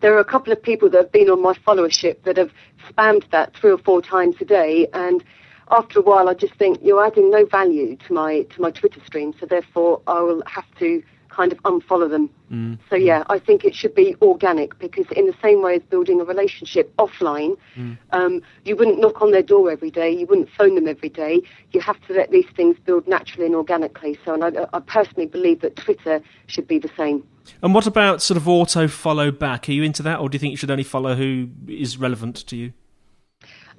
there 0.00 0.16
are 0.16 0.18
a 0.18 0.24
couple 0.24 0.52
of 0.52 0.60
people 0.60 0.90
that 0.90 0.98
have 0.98 1.12
been 1.12 1.30
on 1.30 1.40
my 1.40 1.54
followership 1.64 2.24
that 2.24 2.38
have 2.38 2.50
spammed 2.88 3.30
that 3.30 3.54
three 3.54 3.70
or 3.70 3.78
four 3.78 4.02
times 4.02 4.34
a 4.40 4.44
day, 4.44 4.88
and 4.92 5.22
after 5.74 5.98
a 5.98 6.02
while, 6.02 6.28
I 6.28 6.34
just 6.34 6.54
think 6.54 6.78
you're 6.82 7.04
adding 7.04 7.30
no 7.30 7.44
value 7.44 7.96
to 7.96 8.12
my 8.12 8.42
to 8.42 8.60
my 8.60 8.70
Twitter 8.70 9.00
stream, 9.04 9.34
so 9.38 9.46
therefore 9.46 10.00
I 10.06 10.20
will 10.20 10.42
have 10.46 10.64
to 10.78 11.02
kind 11.28 11.50
of 11.50 11.58
unfollow 11.64 12.08
them. 12.08 12.30
Mm. 12.52 12.78
So 12.88 12.94
yeah, 12.94 13.24
I 13.28 13.40
think 13.40 13.64
it 13.64 13.74
should 13.74 13.94
be 13.94 14.14
organic 14.22 14.78
because 14.78 15.06
in 15.16 15.26
the 15.26 15.34
same 15.42 15.62
way 15.62 15.74
as 15.74 15.82
building 15.82 16.20
a 16.20 16.24
relationship 16.24 16.94
offline, 16.96 17.56
Mm. 17.76 17.98
um, 18.12 18.42
you 18.64 18.76
wouldn't 18.76 19.00
knock 19.00 19.20
on 19.20 19.32
their 19.32 19.42
door 19.42 19.68
every 19.68 19.90
day, 19.90 20.10
you 20.12 20.26
wouldn't 20.26 20.48
phone 20.56 20.76
them 20.76 20.86
every 20.86 21.08
day. 21.08 21.42
You 21.72 21.80
have 21.80 22.00
to 22.06 22.12
let 22.12 22.30
these 22.30 22.46
things 22.54 22.76
build 22.84 23.08
naturally 23.08 23.46
and 23.46 23.56
organically. 23.56 24.16
So, 24.24 24.34
and 24.34 24.44
I, 24.44 24.66
I 24.72 24.78
personally 24.78 25.26
believe 25.26 25.60
that 25.62 25.74
Twitter 25.74 26.22
should 26.46 26.68
be 26.68 26.78
the 26.78 26.90
same. 26.96 27.24
And 27.62 27.74
what 27.74 27.86
about 27.88 28.22
sort 28.22 28.36
of 28.36 28.48
auto 28.48 28.86
follow 28.86 29.32
back? 29.32 29.68
Are 29.68 29.72
you 29.72 29.82
into 29.82 30.04
that, 30.04 30.20
or 30.20 30.28
do 30.28 30.36
you 30.36 30.38
think 30.38 30.52
you 30.52 30.56
should 30.56 30.70
only 30.70 30.84
follow 30.84 31.16
who 31.16 31.48
is 31.66 31.98
relevant 31.98 32.36
to 32.46 32.56
you? 32.56 32.72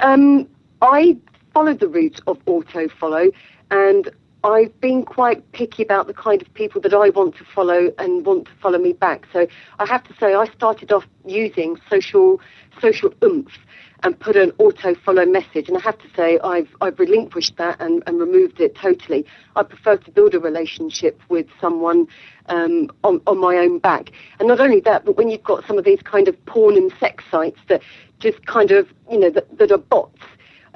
Um, 0.01 0.49
I 0.81 1.17
followed 1.55 1.79
the 1.79 1.87
route 1.87 2.19
of 2.27 2.37
auto 2.47 2.89
follow, 2.89 3.29
and 3.71 4.11
I've 4.43 4.77
been 4.81 5.03
quite 5.03 5.53
picky 5.53 5.83
about 5.83 6.05
the 6.05 6.13
kind 6.13 6.41
of 6.41 6.53
people 6.53 6.81
that 6.81 6.93
I 6.93 7.09
want 7.09 7.37
to 7.37 7.45
follow 7.45 7.93
and 7.97 8.25
want 8.25 8.45
to 8.47 8.51
follow 8.61 8.77
me 8.77 8.91
back. 8.91 9.25
So 9.31 9.47
I 9.79 9.85
have 9.87 10.03
to 10.03 10.13
say, 10.19 10.35
I 10.35 10.47
started 10.47 10.91
off 10.91 11.07
using 11.25 11.77
social 11.89 12.41
social 12.81 13.13
oomph 13.23 13.57
and 14.03 14.19
put 14.19 14.35
an 14.35 14.51
auto 14.57 14.95
follow 14.95 15.25
message, 15.25 15.69
and 15.69 15.77
I 15.77 15.79
have 15.79 15.97
to 15.99 16.07
say, 16.13 16.37
I've 16.43 16.67
I've 16.81 16.99
relinquished 16.99 17.55
that 17.55 17.79
and, 17.79 18.03
and 18.05 18.19
removed 18.19 18.59
it 18.59 18.75
totally. 18.75 19.25
I 19.55 19.63
prefer 19.63 19.95
to 19.95 20.11
build 20.11 20.35
a 20.35 20.41
relationship 20.41 21.21
with 21.29 21.47
someone 21.61 22.05
um, 22.47 22.91
on 23.05 23.21
on 23.27 23.39
my 23.39 23.55
own 23.55 23.79
back, 23.79 24.11
and 24.39 24.49
not 24.49 24.59
only 24.59 24.81
that, 24.81 25.05
but 25.05 25.15
when 25.15 25.29
you've 25.29 25.43
got 25.43 25.65
some 25.65 25.77
of 25.77 25.85
these 25.85 26.01
kind 26.01 26.27
of 26.27 26.35
porn 26.47 26.75
and 26.75 26.91
sex 26.99 27.23
sites 27.31 27.61
that 27.69 27.81
just 28.19 28.45
kind 28.45 28.71
of 28.71 28.93
you 29.09 29.17
know 29.17 29.29
that, 29.29 29.57
that 29.57 29.71
are 29.71 29.77
bots. 29.77 30.21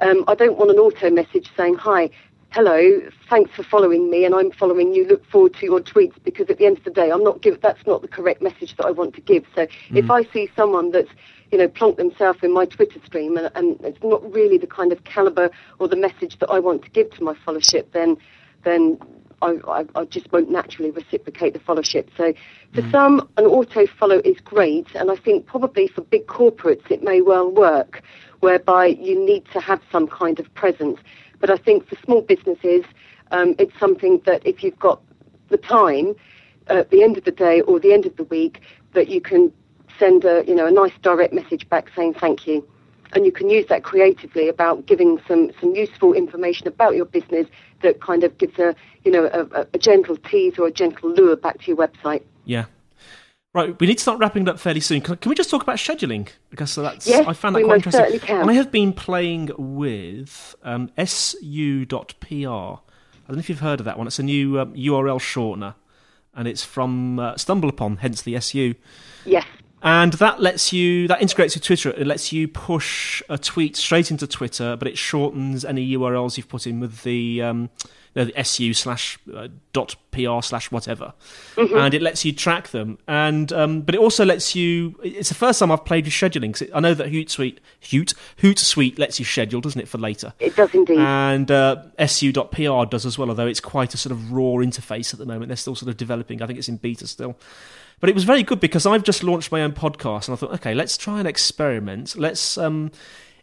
Um, 0.00 0.24
I 0.28 0.34
don't 0.34 0.56
want 0.56 0.70
an 0.70 0.78
auto 0.78 1.10
message 1.10 1.50
saying, 1.56 1.74
hi, 1.74 2.10
hello, 2.52 3.00
thanks 3.28 3.50
for 3.54 3.62
following 3.62 4.10
me 4.10 4.24
and 4.24 4.34
I'm 4.34 4.50
following 4.50 4.94
you, 4.94 5.06
look 5.06 5.24
forward 5.26 5.54
to 5.54 5.66
your 5.66 5.80
tweets 5.80 6.14
because 6.24 6.48
at 6.48 6.58
the 6.58 6.66
end 6.66 6.78
of 6.78 6.84
the 6.84 6.90
day, 6.90 7.10
I'm 7.10 7.22
not 7.22 7.42
give, 7.42 7.60
that's 7.60 7.86
not 7.86 8.02
the 8.02 8.08
correct 8.08 8.42
message 8.42 8.76
that 8.76 8.86
I 8.86 8.90
want 8.90 9.14
to 9.16 9.20
give. 9.20 9.44
So 9.54 9.66
if 9.90 10.10
I 10.10 10.24
see 10.32 10.50
someone 10.56 10.90
that's, 10.90 11.10
you 11.52 11.58
know, 11.58 11.68
plonked 11.68 11.98
themselves 11.98 12.40
in 12.42 12.52
my 12.52 12.64
Twitter 12.64 12.98
stream 13.04 13.36
and, 13.36 13.50
and 13.54 13.80
it's 13.82 14.02
not 14.02 14.32
really 14.32 14.58
the 14.58 14.66
kind 14.66 14.90
of 14.90 15.04
caliber 15.04 15.50
or 15.78 15.86
the 15.86 15.96
message 15.96 16.38
that 16.38 16.50
I 16.50 16.58
want 16.60 16.82
to 16.84 16.90
give 16.90 17.10
to 17.12 17.22
my 17.22 17.34
followership, 17.34 17.92
then, 17.92 18.16
then 18.64 18.98
I, 19.42 19.58
I, 19.68 19.84
I 19.94 20.04
just 20.06 20.30
won't 20.32 20.50
naturally 20.50 20.90
reciprocate 20.90 21.52
the 21.52 21.60
followership. 21.60 22.08
So 22.16 22.34
for 22.74 22.88
some, 22.90 23.28
an 23.36 23.44
auto 23.44 23.86
follow 23.86 24.20
is 24.24 24.38
great, 24.40 24.86
and 24.94 25.10
I 25.10 25.16
think 25.16 25.46
probably 25.46 25.88
for 25.88 26.02
big 26.02 26.26
corporates 26.26 26.90
it 26.90 27.02
may 27.02 27.20
well 27.20 27.50
work, 27.50 28.02
whereby 28.40 28.86
you 28.86 29.18
need 29.24 29.44
to 29.52 29.60
have 29.60 29.80
some 29.92 30.06
kind 30.06 30.38
of 30.38 30.52
presence. 30.54 30.98
But 31.38 31.50
I 31.50 31.56
think 31.56 31.86
for 31.86 31.96
small 32.04 32.22
businesses, 32.22 32.84
um, 33.30 33.54
it's 33.58 33.78
something 33.78 34.20
that 34.26 34.46
if 34.46 34.62
you've 34.62 34.78
got 34.78 35.00
the 35.48 35.56
time 35.56 36.14
at 36.66 36.90
the 36.90 37.02
end 37.02 37.16
of 37.16 37.24
the 37.24 37.32
day 37.32 37.60
or 37.62 37.80
the 37.80 37.92
end 37.92 38.06
of 38.06 38.16
the 38.16 38.24
week, 38.24 38.60
that 38.92 39.08
you 39.08 39.20
can 39.20 39.52
send 39.98 40.24
a 40.24 40.44
you 40.46 40.54
know 40.54 40.66
a 40.66 40.70
nice 40.70 40.92
direct 41.02 41.32
message 41.32 41.68
back 41.68 41.90
saying 41.94 42.14
thank 42.14 42.46
you 42.46 42.66
and 43.12 43.24
you 43.26 43.32
can 43.32 43.50
use 43.50 43.66
that 43.66 43.82
creatively 43.82 44.48
about 44.48 44.86
giving 44.86 45.20
some, 45.26 45.50
some 45.60 45.74
useful 45.74 46.12
information 46.12 46.68
about 46.68 46.94
your 46.94 47.04
business 47.04 47.46
that 47.82 48.00
kind 48.00 48.24
of 48.24 48.36
gives 48.38 48.58
a 48.58 48.74
you 49.04 49.10
know 49.10 49.26
a, 49.26 49.66
a 49.72 49.78
gentle 49.78 50.16
tease 50.16 50.58
or 50.58 50.66
a 50.66 50.70
gentle 50.70 51.10
lure 51.10 51.36
back 51.36 51.58
to 51.60 51.66
your 51.66 51.76
website. 51.76 52.22
Yeah. 52.44 52.66
Right, 53.52 53.78
we 53.80 53.88
need 53.88 53.96
to 53.96 54.02
start 54.02 54.20
wrapping 54.20 54.42
it 54.44 54.48
up 54.48 54.60
fairly 54.60 54.78
soon. 54.78 55.00
Can, 55.00 55.16
can 55.16 55.28
we 55.28 55.34
just 55.34 55.50
talk 55.50 55.62
about 55.62 55.76
scheduling? 55.76 56.28
Because 56.50 56.74
that's 56.76 57.06
Yes, 57.06 57.26
I 57.26 57.32
found 57.32 57.56
that 57.56 57.64
quite 57.64 57.84
interesting. 57.84 58.20
can. 58.20 58.48
I 58.48 58.52
have 58.52 58.70
been 58.70 58.92
playing 58.92 59.50
with 59.58 60.54
um, 60.62 60.90
su.pr. 61.04 61.48
I 62.32 63.32
don't 63.32 63.36
know 63.36 63.38
if 63.38 63.48
you've 63.48 63.60
heard 63.60 63.80
of 63.80 63.86
that 63.86 63.98
one. 63.98 64.06
It's 64.06 64.20
a 64.20 64.22
new 64.22 64.60
um, 64.60 64.72
URL 64.74 65.18
shortener, 65.18 65.74
and 66.32 66.46
it's 66.46 66.64
from 66.64 67.18
uh, 67.18 67.34
StumbleUpon, 67.34 67.98
hence 67.98 68.22
the 68.22 68.36
SU. 68.36 68.74
Yes. 69.24 69.44
And 69.82 70.12
that 70.14 70.40
lets 70.40 70.72
you 70.72 71.08
that 71.08 71.22
integrates 71.22 71.54
with 71.54 71.64
Twitter. 71.64 71.90
It 71.90 72.06
lets 72.06 72.32
you 72.32 72.48
push 72.48 73.22
a 73.28 73.38
tweet 73.38 73.76
straight 73.76 74.10
into 74.10 74.26
Twitter, 74.26 74.76
but 74.76 74.88
it 74.88 74.98
shortens 74.98 75.64
any 75.64 75.96
URLs 75.96 76.36
you've 76.36 76.48
put 76.48 76.66
in 76.66 76.80
with 76.80 77.02
the 77.02 77.42
um, 77.42 77.70
you 78.14 78.24
know, 78.24 78.30
the 78.34 78.44
su 78.44 78.74
slash 78.74 79.18
uh, 79.34 79.48
dot 79.72 79.94
pr 80.10 80.40
slash 80.42 80.70
whatever, 80.70 81.14
mm-hmm. 81.54 81.76
and 81.76 81.94
it 81.94 82.02
lets 82.02 82.24
you 82.24 82.32
track 82.32 82.68
them. 82.68 82.98
And 83.06 83.52
um, 83.52 83.82
but 83.82 83.94
it 83.94 84.00
also 84.00 84.24
lets 84.24 84.54
you. 84.54 84.98
It's 85.02 85.28
the 85.28 85.34
first 85.34 85.60
time 85.60 85.70
I've 85.70 85.84
played 85.84 86.04
with 86.04 86.14
scheduling. 86.14 86.70
I 86.74 86.80
know 86.80 86.94
that 86.94 87.06
Hootsuite 87.06 87.58
Hoot 87.90 88.14
Hootsuite 88.42 88.98
lets 88.98 89.18
you 89.18 89.24
schedule, 89.24 89.60
doesn't 89.60 89.80
it, 89.80 89.88
for 89.88 89.98
later? 89.98 90.34
It 90.40 90.56
does 90.56 90.74
indeed. 90.74 90.98
And 90.98 91.50
uh, 91.50 91.84
su.pr 92.06 92.90
does 92.90 93.06
as 93.06 93.16
well, 93.16 93.28
although 93.28 93.46
it's 93.46 93.60
quite 93.60 93.94
a 93.94 93.96
sort 93.96 94.12
of 94.12 94.32
raw 94.32 94.56
interface 94.56 95.12
at 95.12 95.20
the 95.20 95.26
moment. 95.26 95.48
They're 95.48 95.56
still 95.56 95.76
sort 95.76 95.88
of 95.88 95.96
developing. 95.96 96.42
I 96.42 96.46
think 96.46 96.58
it's 96.58 96.68
in 96.68 96.76
beta 96.76 97.06
still. 97.06 97.36
But 98.00 98.08
it 98.08 98.14
was 98.14 98.24
very 98.24 98.42
good 98.42 98.60
because 98.60 98.86
I've 98.86 99.04
just 99.04 99.22
launched 99.22 99.52
my 99.52 99.62
own 99.62 99.72
podcast 99.72 100.26
and 100.26 100.34
I 100.34 100.36
thought, 100.36 100.52
okay, 100.54 100.74
let's 100.74 100.96
try 100.96 101.18
and 101.18 101.28
experiment. 101.28 102.16
Let's. 102.16 102.58
Um, 102.58 102.90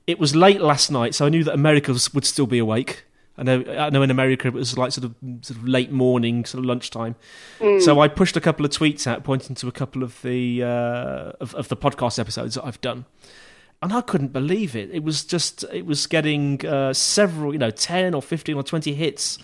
it 0.08 0.20
was 0.20 0.36
late 0.36 0.62
last 0.62 0.89
night, 0.89 1.13
so 1.13 1.26
I 1.26 1.30
knew 1.30 1.43
that 1.43 1.54
America 1.54 1.93
would 2.13 2.26
still 2.26 2.48
be 2.48 2.60
awake. 2.60 3.04
I 3.38 3.43
know, 3.43 3.63
I 3.67 3.89
know 3.91 4.02
in 4.02 4.10
America 4.10 4.48
it 4.48 4.54
was 4.54 4.78
like 4.78 4.91
sort 4.91 5.06
of 5.06 5.15
sort 5.41 5.60
of 5.60 5.67
late 5.67 5.91
morning, 5.91 6.43
sort 6.46 6.60
of 6.60 6.65
lunchtime. 6.65 7.15
Mm. 7.60 7.82
So 7.82 8.00
I 8.00 8.08
pushed 8.08 8.36
a 8.36 8.41
couple 8.41 8.65
of 8.65 8.72
tweets 8.72 9.06
out 9.06 9.24
pointing 9.24 9.56
to 9.58 9.67
a 9.67 9.72
couple 9.72 10.02
of 10.02 10.20
the 10.24 10.63
uh, 10.63 11.34
of, 11.39 11.54
of, 11.54 11.67
the 11.67 11.78
podcast 11.78 12.17
episodes 12.17 12.56
that 12.56 12.65
I've 12.65 12.82
done, 12.82 13.06
and 13.84 13.93
I 13.93 14.02
couldn't 14.02 14.34
believe 14.34 14.76
it. 14.76 14.89
It 14.91 15.04
was 15.04 15.24
just 15.24 15.63
it 15.72 15.86
was 15.86 16.08
getting 16.08 16.65
uh, 16.65 16.93
several, 16.93 17.54
you 17.54 17.60
know, 17.60 17.70
ten 17.70 18.15
or 18.15 18.24
fifteen 18.24 18.56
or 18.56 18.63
twenty 18.63 18.96
hits, 18.96 19.38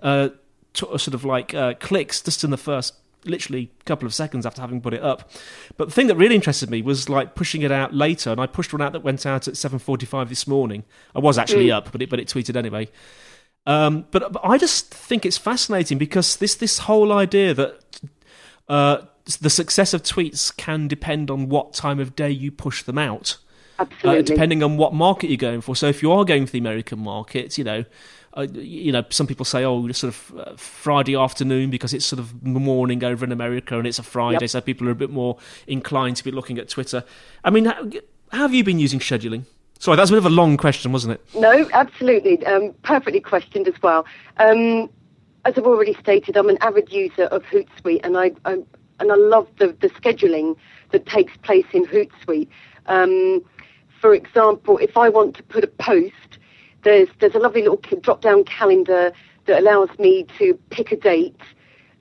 uh, 0.00 0.28
to, 0.74 0.98
sort 0.98 1.14
of 1.14 1.24
like 1.24 1.52
uh, 1.52 1.74
clicks 1.80 2.22
just 2.22 2.44
in 2.44 2.50
the 2.50 2.56
first 2.56 2.94
literally 3.24 3.70
a 3.80 3.84
couple 3.84 4.06
of 4.06 4.14
seconds 4.14 4.46
after 4.46 4.60
having 4.60 4.80
put 4.80 4.94
it 4.94 5.02
up. 5.02 5.30
But 5.76 5.88
the 5.88 5.94
thing 5.94 6.06
that 6.08 6.16
really 6.16 6.34
interested 6.34 6.70
me 6.70 6.82
was 6.82 7.08
like 7.08 7.34
pushing 7.34 7.62
it 7.62 7.72
out 7.72 7.94
later, 7.94 8.30
and 8.30 8.40
I 8.40 8.46
pushed 8.46 8.72
one 8.72 8.82
out 8.82 8.92
that 8.92 9.02
went 9.02 9.26
out 9.26 9.48
at 9.48 9.54
7:45 9.54 10.28
this 10.28 10.46
morning. 10.46 10.84
I 11.14 11.18
was 11.18 11.38
actually 11.38 11.68
mm. 11.68 11.74
up, 11.74 11.92
but 11.92 12.02
it 12.02 12.10
but 12.10 12.20
it 12.20 12.28
tweeted 12.28 12.56
anyway. 12.56 12.88
Um, 13.66 14.06
but, 14.10 14.32
but, 14.32 14.40
I 14.42 14.56
just 14.56 14.92
think 14.92 15.26
it's 15.26 15.36
fascinating 15.36 15.98
because 15.98 16.36
this 16.36 16.54
this 16.54 16.78
whole 16.78 17.12
idea 17.12 17.52
that 17.54 17.80
uh, 18.68 19.02
the 19.40 19.50
success 19.50 19.92
of 19.92 20.02
tweets 20.02 20.56
can 20.56 20.88
depend 20.88 21.30
on 21.30 21.48
what 21.48 21.74
time 21.74 22.00
of 22.00 22.16
day 22.16 22.30
you 22.30 22.50
push 22.50 22.82
them 22.82 22.98
out. 22.98 23.36
Absolutely. 23.78 24.18
Uh, 24.18 24.22
depending 24.22 24.62
on 24.62 24.76
what 24.76 24.92
market 24.92 25.28
you're 25.28 25.36
going 25.36 25.62
for. 25.62 25.74
So 25.74 25.86
if 25.86 26.02
you 26.02 26.12
are 26.12 26.24
going 26.24 26.44
for 26.46 26.52
the 26.52 26.58
American 26.58 26.98
market, 26.98 27.56
you 27.56 27.64
know, 27.64 27.84
uh, 28.36 28.46
you 28.52 28.92
know, 28.92 29.04
some 29.10 29.26
people 29.26 29.44
say, 29.44 29.64
oh, 29.64 29.90
sort 29.92 30.14
of 30.14 30.38
uh, 30.38 30.56
Friday 30.56 31.16
afternoon 31.16 31.70
because 31.70 31.92
it's 31.92 32.06
sort 32.06 32.20
of 32.20 32.44
morning 32.44 33.02
over 33.02 33.24
in 33.24 33.32
America 33.32 33.76
and 33.76 33.86
it's 33.86 33.98
a 33.98 34.04
Friday, 34.04 34.42
yep. 34.42 34.50
so 34.50 34.60
people 34.60 34.86
are 34.88 34.92
a 34.92 34.96
bit 34.96 35.10
more 35.10 35.36
inclined 35.66 36.16
to 36.16 36.24
be 36.24 36.30
looking 36.30 36.58
at 36.58 36.68
Twitter. 36.68 37.04
I 37.42 37.50
mean, 37.50 37.64
how, 37.64 37.90
how 38.30 38.42
have 38.42 38.54
you 38.54 38.62
been 38.62 38.78
using 38.78 39.00
scheduling? 39.00 39.44
Sorry, 39.80 39.96
that's 39.96 40.10
a 40.10 40.12
bit 40.12 40.18
of 40.18 40.26
a 40.26 40.30
long 40.30 40.56
question, 40.56 40.92
wasn't 40.92 41.14
it? 41.14 41.34
No, 41.34 41.68
absolutely. 41.72 42.44
Um, 42.46 42.74
perfectly 42.82 43.20
questioned 43.20 43.66
as 43.66 43.80
well. 43.82 44.06
Um, 44.36 44.90
as 45.44 45.54
I've 45.56 45.66
already 45.66 45.94
stated, 45.94 46.36
I'm 46.36 46.50
an 46.50 46.58
avid 46.60 46.92
user 46.92 47.24
of 47.24 47.42
Hootsuite, 47.44 48.00
and 48.04 48.16
I, 48.16 48.32
I 48.44 48.58
and 49.00 49.10
I 49.10 49.14
love 49.14 49.48
the, 49.58 49.68
the 49.80 49.88
scheduling 49.88 50.54
that 50.90 51.06
takes 51.06 51.34
place 51.38 51.64
in 51.72 51.86
Hootsuite. 51.86 52.48
Um, 52.86 53.42
for 54.00 54.14
example, 54.14 54.76
if 54.78 54.96
I 54.96 55.08
want 55.08 55.34
to 55.36 55.42
put 55.42 55.64
a 55.64 55.68
post 55.68 56.38
there's 56.82 57.08
there's 57.18 57.34
a 57.34 57.38
lovely 57.38 57.62
little 57.62 57.80
drop 58.00 58.20
down 58.20 58.44
calendar 58.44 59.12
that 59.46 59.58
allows 59.58 59.90
me 59.98 60.26
to 60.38 60.54
pick 60.70 60.92
a 60.92 60.96
date 60.96 61.40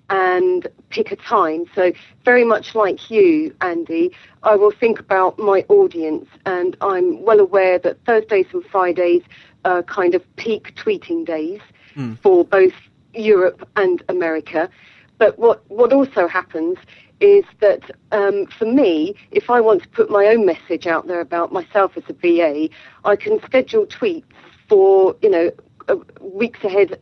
and 0.09 0.67
pick 0.89 1.11
a 1.11 1.15
time. 1.15 1.65
So 1.75 1.91
very 2.25 2.43
much 2.43 2.73
like 2.75 3.11
you, 3.11 3.55
Andy, 3.61 4.11
I 4.43 4.55
will 4.55 4.71
think 4.71 4.99
about 4.99 5.37
my 5.37 5.65
audience, 5.69 6.27
and 6.45 6.75
I'm 6.81 7.21
well 7.21 7.39
aware 7.39 7.77
that 7.79 8.03
Thursdays 8.05 8.47
and 8.53 8.65
Fridays 8.65 9.23
are 9.65 9.83
kind 9.83 10.15
of 10.15 10.35
peak 10.35 10.73
tweeting 10.75 11.25
days 11.25 11.61
mm. 11.95 12.17
for 12.19 12.43
both 12.43 12.73
Europe 13.13 13.67
and 13.75 14.01
America. 14.09 14.69
But 15.17 15.37
what 15.37 15.69
what 15.69 15.93
also 15.93 16.27
happens 16.27 16.77
is 17.19 17.43
that 17.59 17.91
um, 18.11 18.45
for 18.47 18.65
me, 18.65 19.15
if 19.31 19.49
I 19.49 19.59
want 19.59 19.83
to 19.83 19.89
put 19.89 20.09
my 20.09 20.27
own 20.27 20.45
message 20.45 20.87
out 20.87 21.07
there 21.07 21.19
about 21.19 21.51
myself 21.51 21.97
as 21.97 22.03
a 22.07 22.13
VA, 22.13 22.69
I 23.03 23.15
can 23.17 23.41
schedule 23.41 23.85
tweets 23.85 24.23
for, 24.69 25.15
you 25.21 25.29
know, 25.29 25.51
weeks 26.21 26.63
ahead 26.63 26.99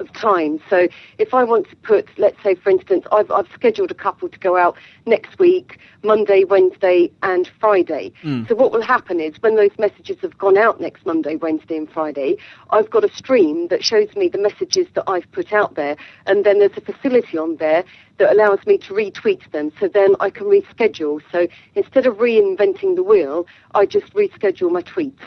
of 0.00 0.12
time. 0.12 0.60
So 0.68 0.88
if 1.18 1.32
I 1.32 1.44
want 1.44 1.68
to 1.70 1.76
put, 1.76 2.08
let's 2.18 2.42
say, 2.42 2.56
for 2.56 2.70
instance, 2.70 3.04
I've, 3.12 3.30
I've 3.30 3.46
scheduled 3.54 3.92
a 3.92 3.94
couple 3.94 4.28
to 4.28 4.38
go 4.40 4.56
out 4.56 4.76
next 5.06 5.38
week, 5.38 5.78
Monday, 6.02 6.42
Wednesday, 6.42 7.12
and 7.22 7.48
Friday. 7.60 8.12
Mm. 8.24 8.48
So 8.48 8.56
what 8.56 8.72
will 8.72 8.82
happen 8.82 9.20
is 9.20 9.40
when 9.40 9.54
those 9.54 9.70
messages 9.78 10.18
have 10.22 10.36
gone 10.36 10.58
out 10.58 10.80
next 10.80 11.06
Monday, 11.06 11.36
Wednesday, 11.36 11.76
and 11.76 11.88
Friday, 11.88 12.38
I've 12.70 12.90
got 12.90 13.04
a 13.04 13.14
stream 13.14 13.68
that 13.68 13.84
shows 13.84 14.14
me 14.16 14.28
the 14.28 14.38
messages 14.38 14.88
that 14.94 15.04
I've 15.06 15.30
put 15.30 15.52
out 15.52 15.76
there, 15.76 15.96
and 16.26 16.44
then 16.44 16.58
there's 16.58 16.76
a 16.76 16.80
facility 16.80 17.38
on 17.38 17.56
there 17.56 17.84
that 18.18 18.32
allows 18.32 18.66
me 18.66 18.78
to 18.78 18.94
retweet 18.94 19.48
them. 19.52 19.70
So 19.78 19.86
then 19.86 20.16
I 20.18 20.30
can 20.30 20.46
reschedule. 20.46 21.20
So 21.30 21.46
instead 21.76 22.06
of 22.06 22.16
reinventing 22.16 22.96
the 22.96 23.04
wheel, 23.04 23.46
I 23.74 23.86
just 23.86 24.12
reschedule 24.14 24.72
my 24.72 24.82
tweets. 24.82 25.20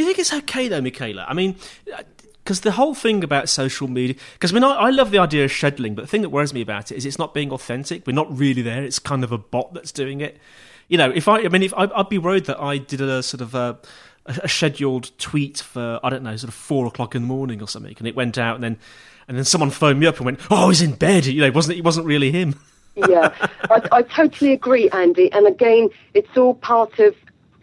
Do 0.00 0.04
you 0.04 0.08
think 0.08 0.18
it's 0.18 0.32
okay 0.32 0.66
though, 0.66 0.80
Micala? 0.80 1.26
I 1.28 1.34
mean, 1.34 1.56
because 2.42 2.62
the 2.62 2.72
whole 2.72 2.94
thing 2.94 3.22
about 3.22 3.50
social 3.50 3.86
media, 3.86 4.16
because 4.32 4.50
I 4.50 4.54
mean, 4.54 4.64
I, 4.64 4.70
I, 4.70 4.88
love 4.88 5.10
the 5.10 5.18
idea 5.18 5.44
of 5.44 5.50
scheduling, 5.50 5.94
but 5.94 6.00
the 6.00 6.08
thing 6.08 6.22
that 6.22 6.30
worries 6.30 6.54
me 6.54 6.62
about 6.62 6.90
it 6.90 6.96
is 6.96 7.04
it's 7.04 7.18
not 7.18 7.34
being 7.34 7.52
authentic. 7.52 8.06
We're 8.06 8.14
not 8.14 8.34
really 8.34 8.62
there. 8.62 8.82
It's 8.82 8.98
kind 8.98 9.22
of 9.22 9.30
a 9.30 9.36
bot 9.36 9.74
that's 9.74 9.92
doing 9.92 10.22
it. 10.22 10.38
You 10.88 10.96
know, 10.96 11.10
if 11.10 11.28
I, 11.28 11.40
I 11.40 11.48
mean, 11.48 11.62
if 11.62 11.74
I, 11.74 11.84
would 11.84 12.08
be 12.08 12.16
worried 12.16 12.46
that 12.46 12.58
I 12.58 12.78
did 12.78 13.02
a 13.02 13.22
sort 13.22 13.42
of 13.42 13.54
a, 13.54 13.78
a, 14.24 14.48
scheduled 14.48 15.10
tweet 15.18 15.58
for 15.58 16.00
I 16.02 16.08
don't 16.08 16.22
know, 16.22 16.34
sort 16.34 16.48
of 16.48 16.54
four 16.54 16.86
o'clock 16.86 17.14
in 17.14 17.20
the 17.20 17.28
morning 17.28 17.60
or 17.60 17.68
something, 17.68 17.94
and 17.98 18.08
it 18.08 18.16
went 18.16 18.38
out, 18.38 18.54
and 18.54 18.64
then 18.64 18.78
and 19.28 19.36
then 19.36 19.44
someone 19.44 19.68
phoned 19.68 20.00
me 20.00 20.06
up 20.06 20.16
and 20.16 20.24
went, 20.24 20.40
"Oh, 20.50 20.70
he's 20.70 20.80
in 20.80 20.94
bed." 20.94 21.26
You 21.26 21.42
know, 21.42 21.46
it 21.48 21.54
wasn't 21.54 21.76
it 21.76 21.84
wasn't 21.84 22.06
really 22.06 22.32
him. 22.32 22.58
yeah, 22.96 23.34
I, 23.64 23.86
I 23.92 24.00
totally 24.00 24.54
agree, 24.54 24.88
Andy. 24.88 25.30
And 25.30 25.46
again, 25.46 25.90
it's 26.14 26.38
all 26.38 26.54
part 26.54 26.98
of 27.00 27.14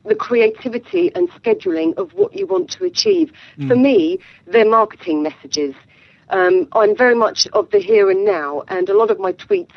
the 0.07 0.15
creativity 0.15 1.11
and 1.15 1.29
scheduling 1.31 1.95
of 1.97 2.13
what 2.13 2.35
you 2.35 2.47
want 2.47 2.69
to 2.71 2.85
achieve. 2.85 3.31
Mm. 3.57 3.67
For 3.67 3.75
me, 3.75 4.19
they're 4.45 4.69
marketing 4.69 5.23
messages. 5.23 5.75
Um, 6.29 6.67
I'm 6.73 6.95
very 6.95 7.15
much 7.15 7.47
of 7.53 7.69
the 7.71 7.79
here 7.79 8.09
and 8.09 8.25
now, 8.25 8.63
and 8.67 8.89
a 8.89 8.97
lot 8.97 9.11
of 9.11 9.19
my 9.19 9.31
tweets 9.33 9.71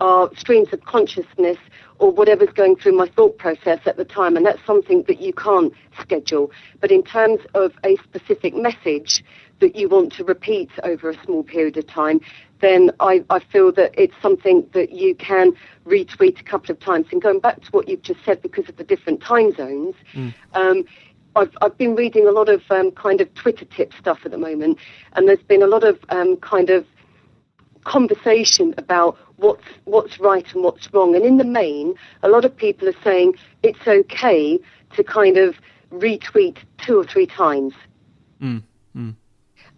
are 0.00 0.28
streams 0.36 0.72
of 0.72 0.84
consciousness 0.84 1.58
or 2.00 2.10
whatever's 2.10 2.52
going 2.54 2.74
through 2.74 2.96
my 2.96 3.06
thought 3.08 3.38
process 3.38 3.78
at 3.86 3.96
the 3.96 4.04
time, 4.04 4.36
and 4.36 4.44
that's 4.44 4.64
something 4.66 5.04
that 5.06 5.20
you 5.20 5.32
can't 5.32 5.72
schedule. 6.00 6.50
But 6.80 6.90
in 6.90 7.04
terms 7.04 7.40
of 7.54 7.72
a 7.84 7.96
specific 7.98 8.54
message 8.54 9.22
that 9.60 9.76
you 9.76 9.88
want 9.88 10.12
to 10.14 10.24
repeat 10.24 10.70
over 10.82 11.10
a 11.10 11.24
small 11.24 11.42
period 11.42 11.76
of 11.76 11.86
time, 11.86 12.20
then 12.60 12.90
I, 13.00 13.24
I 13.30 13.40
feel 13.40 13.72
that 13.72 13.92
it's 13.96 14.14
something 14.22 14.68
that 14.72 14.92
you 14.92 15.14
can 15.14 15.52
retweet 15.86 16.40
a 16.40 16.44
couple 16.44 16.72
of 16.72 16.80
times. 16.80 17.06
And 17.12 17.20
going 17.20 17.40
back 17.40 17.60
to 17.62 17.70
what 17.70 17.88
you've 17.88 18.02
just 18.02 18.24
said, 18.24 18.40
because 18.40 18.68
of 18.68 18.76
the 18.76 18.84
different 18.84 19.20
time 19.20 19.52
zones, 19.52 19.94
mm. 20.14 20.34
um, 20.54 20.84
I've, 21.34 21.56
I've 21.60 21.76
been 21.78 21.94
reading 21.94 22.26
a 22.26 22.30
lot 22.30 22.48
of 22.48 22.62
um, 22.70 22.90
kind 22.92 23.20
of 23.20 23.32
Twitter 23.34 23.64
tip 23.64 23.92
stuff 23.98 24.20
at 24.24 24.30
the 24.30 24.38
moment, 24.38 24.78
and 25.14 25.28
there's 25.28 25.42
been 25.42 25.62
a 25.62 25.66
lot 25.66 25.84
of 25.84 25.98
um, 26.10 26.36
kind 26.36 26.70
of 26.70 26.86
conversation 27.84 28.74
about 28.78 29.18
what's 29.36 29.64
what's 29.84 30.20
right 30.20 30.46
and 30.54 30.62
what's 30.62 30.92
wrong. 30.92 31.16
And 31.16 31.24
in 31.24 31.38
the 31.38 31.44
main, 31.44 31.94
a 32.22 32.28
lot 32.28 32.44
of 32.44 32.56
people 32.56 32.88
are 32.88 33.02
saying 33.02 33.34
it's 33.62 33.86
okay 33.86 34.58
to 34.94 35.04
kind 35.04 35.36
of 35.36 35.56
retweet 35.90 36.58
two 36.78 36.98
or 36.98 37.04
three 37.04 37.26
times. 37.26 37.74
Mm. 38.40 38.62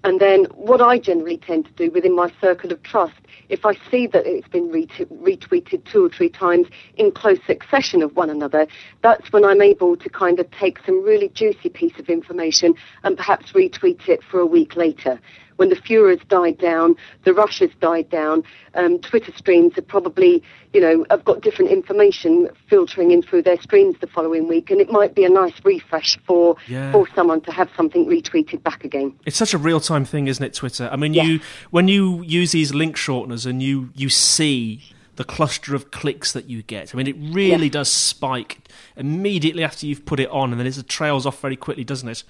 And 0.04 0.20
then 0.20 0.44
what 0.54 0.82
I 0.82 0.98
generally 0.98 1.38
tend 1.38 1.64
to 1.64 1.72
do 1.72 1.90
within 1.90 2.14
my 2.14 2.30
circle 2.38 2.70
of 2.70 2.82
trust, 2.82 3.14
if 3.48 3.64
I 3.64 3.74
see 3.90 4.06
that 4.08 4.26
it's 4.26 4.46
been 4.48 4.70
retweeted 4.70 5.90
two 5.90 6.04
or 6.04 6.10
three 6.10 6.28
times 6.28 6.66
in 6.96 7.10
close 7.10 7.38
succession 7.46 8.02
of 8.02 8.14
one 8.14 8.28
another, 8.28 8.66
that's 9.02 9.32
when 9.32 9.46
I'm 9.46 9.62
able 9.62 9.96
to 9.96 10.08
kind 10.10 10.38
of 10.38 10.50
take 10.50 10.78
some 10.84 11.02
really 11.02 11.30
juicy 11.30 11.70
piece 11.70 11.98
of 11.98 12.10
information 12.10 12.74
and 13.02 13.16
perhaps 13.16 13.52
retweet 13.52 14.06
it 14.06 14.22
for 14.22 14.40
a 14.40 14.46
week 14.46 14.76
later 14.76 15.18
when 15.56 15.68
the 15.68 15.76
furor's 15.76 16.20
died 16.28 16.58
down, 16.58 16.96
the 17.24 17.32
rush 17.32 17.60
has 17.60 17.70
died 17.80 18.08
down, 18.10 18.42
um, 18.74 18.98
Twitter 18.98 19.32
streams 19.36 19.76
are 19.78 19.82
probably, 19.82 20.42
you 20.72 20.80
know, 20.80 21.06
have 21.10 21.24
got 21.24 21.40
different 21.40 21.70
information 21.70 22.48
filtering 22.68 23.10
in 23.10 23.22
through 23.22 23.42
their 23.42 23.60
streams 23.60 23.96
the 24.00 24.06
following 24.06 24.48
week, 24.48 24.70
and 24.70 24.80
it 24.80 24.90
might 24.90 25.14
be 25.14 25.24
a 25.24 25.28
nice 25.28 25.54
refresh 25.64 26.18
for 26.26 26.56
yeah. 26.66 26.90
for 26.92 27.06
someone 27.14 27.40
to 27.42 27.52
have 27.52 27.68
something 27.76 28.06
retweeted 28.06 28.62
back 28.62 28.84
again. 28.84 29.14
It's 29.26 29.36
such 29.36 29.54
a 29.54 29.58
real 29.58 29.80
time 29.80 30.04
thing, 30.04 30.26
isn't 30.26 30.44
it? 30.44 30.54
Twitter. 30.54 30.88
I 30.90 30.96
mean, 30.96 31.14
you 31.14 31.40
when 31.70 31.88
you 31.88 32.22
use 32.22 32.52
these 32.52 32.74
link 32.74 32.96
shorteners 32.96 33.46
and 33.46 33.62
you 33.62 33.90
you 33.94 34.08
see 34.08 34.93
the 35.16 35.24
cluster 35.24 35.74
of 35.74 35.90
clicks 35.90 36.32
that 36.32 36.48
you 36.48 36.62
get. 36.62 36.94
I 36.94 36.98
mean, 36.98 37.06
it 37.06 37.16
really 37.18 37.68
does 37.68 37.90
spike 37.90 38.58
immediately 38.96 39.62
after 39.62 39.86
you've 39.86 40.04
put 40.04 40.20
it 40.20 40.28
on, 40.30 40.50
and 40.50 40.60
then 40.60 40.66
it 40.66 40.88
trails 40.88 41.26
off 41.26 41.40
very 41.40 41.56
quickly, 41.56 41.84
doesn't 41.84 42.08
it? 42.08 42.22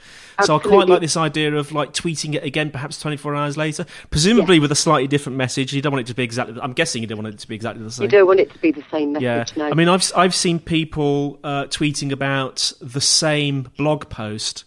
So 0.44 0.56
I 0.56 0.58
quite 0.58 0.88
like 0.88 1.00
this 1.00 1.16
idea 1.16 1.54
of 1.54 1.72
like 1.72 1.92
tweeting 1.92 2.34
it 2.34 2.44
again, 2.44 2.70
perhaps 2.70 3.00
24 3.00 3.34
hours 3.34 3.56
later, 3.56 3.86
presumably 4.10 4.58
with 4.58 4.72
a 4.72 4.76
slightly 4.76 5.06
different 5.06 5.36
message. 5.36 5.72
You 5.72 5.82
don't 5.82 5.92
want 5.92 6.06
it 6.06 6.08
to 6.08 6.14
be 6.14 6.22
exactly. 6.22 6.58
I'm 6.60 6.72
guessing 6.72 7.02
you 7.02 7.08
don't 7.08 7.22
want 7.22 7.34
it 7.34 7.38
to 7.38 7.48
be 7.48 7.54
exactly 7.54 7.82
the 7.82 7.90
same. 7.90 8.04
You 8.04 8.08
don't 8.10 8.26
want 8.26 8.40
it 8.40 8.52
to 8.52 8.58
be 8.58 8.70
the 8.70 8.84
same 8.90 9.12
message. 9.12 9.22
Yeah, 9.24 9.44
No. 9.56 9.70
I 9.70 9.74
mean, 9.74 9.88
I've 9.88 10.10
I've 10.16 10.34
seen 10.34 10.58
people 10.58 11.38
uh, 11.44 11.64
tweeting 11.64 12.12
about 12.12 12.72
the 12.80 13.00
same 13.00 13.70
blog 13.76 14.08
post, 14.08 14.64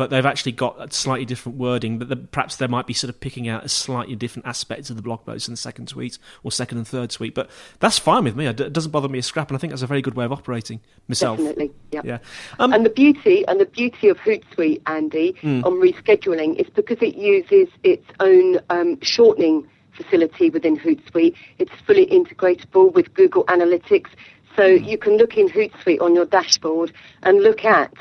but 0.00 0.08
they've 0.08 0.24
actually 0.24 0.52
got 0.52 0.76
a 0.80 0.90
slightly 0.90 1.26
different 1.26 1.58
wording. 1.58 1.98
But 1.98 2.08
the, 2.08 2.16
perhaps 2.16 2.56
they 2.56 2.66
might 2.66 2.86
be 2.86 2.94
sort 2.94 3.10
of 3.10 3.20
picking 3.20 3.48
out 3.48 3.66
a 3.66 3.68
slightly 3.68 4.16
different 4.16 4.46
aspects 4.46 4.88
of 4.88 4.96
the 4.96 5.02
blog 5.02 5.26
post 5.26 5.46
in 5.46 5.52
the 5.52 5.58
second 5.58 5.88
tweet 5.88 6.16
or 6.42 6.50
second 6.50 6.78
and 6.78 6.88
third 6.88 7.10
tweet. 7.10 7.34
But 7.34 7.50
that's 7.80 7.98
fine 7.98 8.24
with 8.24 8.34
me. 8.34 8.46
It 8.46 8.72
doesn't 8.72 8.92
bother 8.92 9.10
me 9.10 9.18
a 9.18 9.22
scrap, 9.22 9.48
and 9.50 9.58
I 9.58 9.60
think 9.60 9.72
that's 9.72 9.82
a 9.82 9.86
very 9.86 10.00
good 10.00 10.14
way 10.14 10.24
of 10.24 10.32
operating 10.32 10.80
myself. 11.06 11.36
Definitely, 11.36 11.70
yeah. 11.92 12.00
Yeah. 12.02 12.18
Um, 12.58 12.72
and 12.72 12.86
the 12.86 12.88
beauty 12.88 13.44
and 13.46 13.60
the 13.60 13.66
beauty 13.66 14.08
of 14.08 14.16
Hootsuite, 14.20 14.80
Andy, 14.86 15.34
Hmm. 15.42 15.62
on 15.66 15.74
rescheduling 15.74 16.56
is 16.58 16.70
because 16.70 16.96
it 17.02 17.16
uses 17.16 17.68
its 17.82 18.06
own 18.20 18.58
um, 18.70 18.98
shortening 19.02 19.68
facility 19.92 20.48
within 20.48 20.78
Hootsuite. 20.78 21.34
It's 21.58 21.72
fully 21.86 22.06
integratable 22.06 22.90
with 22.94 23.12
Google 23.12 23.44
Analytics, 23.48 24.08
so 24.56 24.78
Hmm. 24.78 24.84
you 24.84 24.96
can 24.96 25.18
look 25.18 25.36
in 25.36 25.50
Hootsuite 25.50 26.00
on 26.00 26.14
your 26.14 26.24
dashboard 26.24 26.90
and 27.22 27.42
look 27.42 27.66
at 27.66 27.92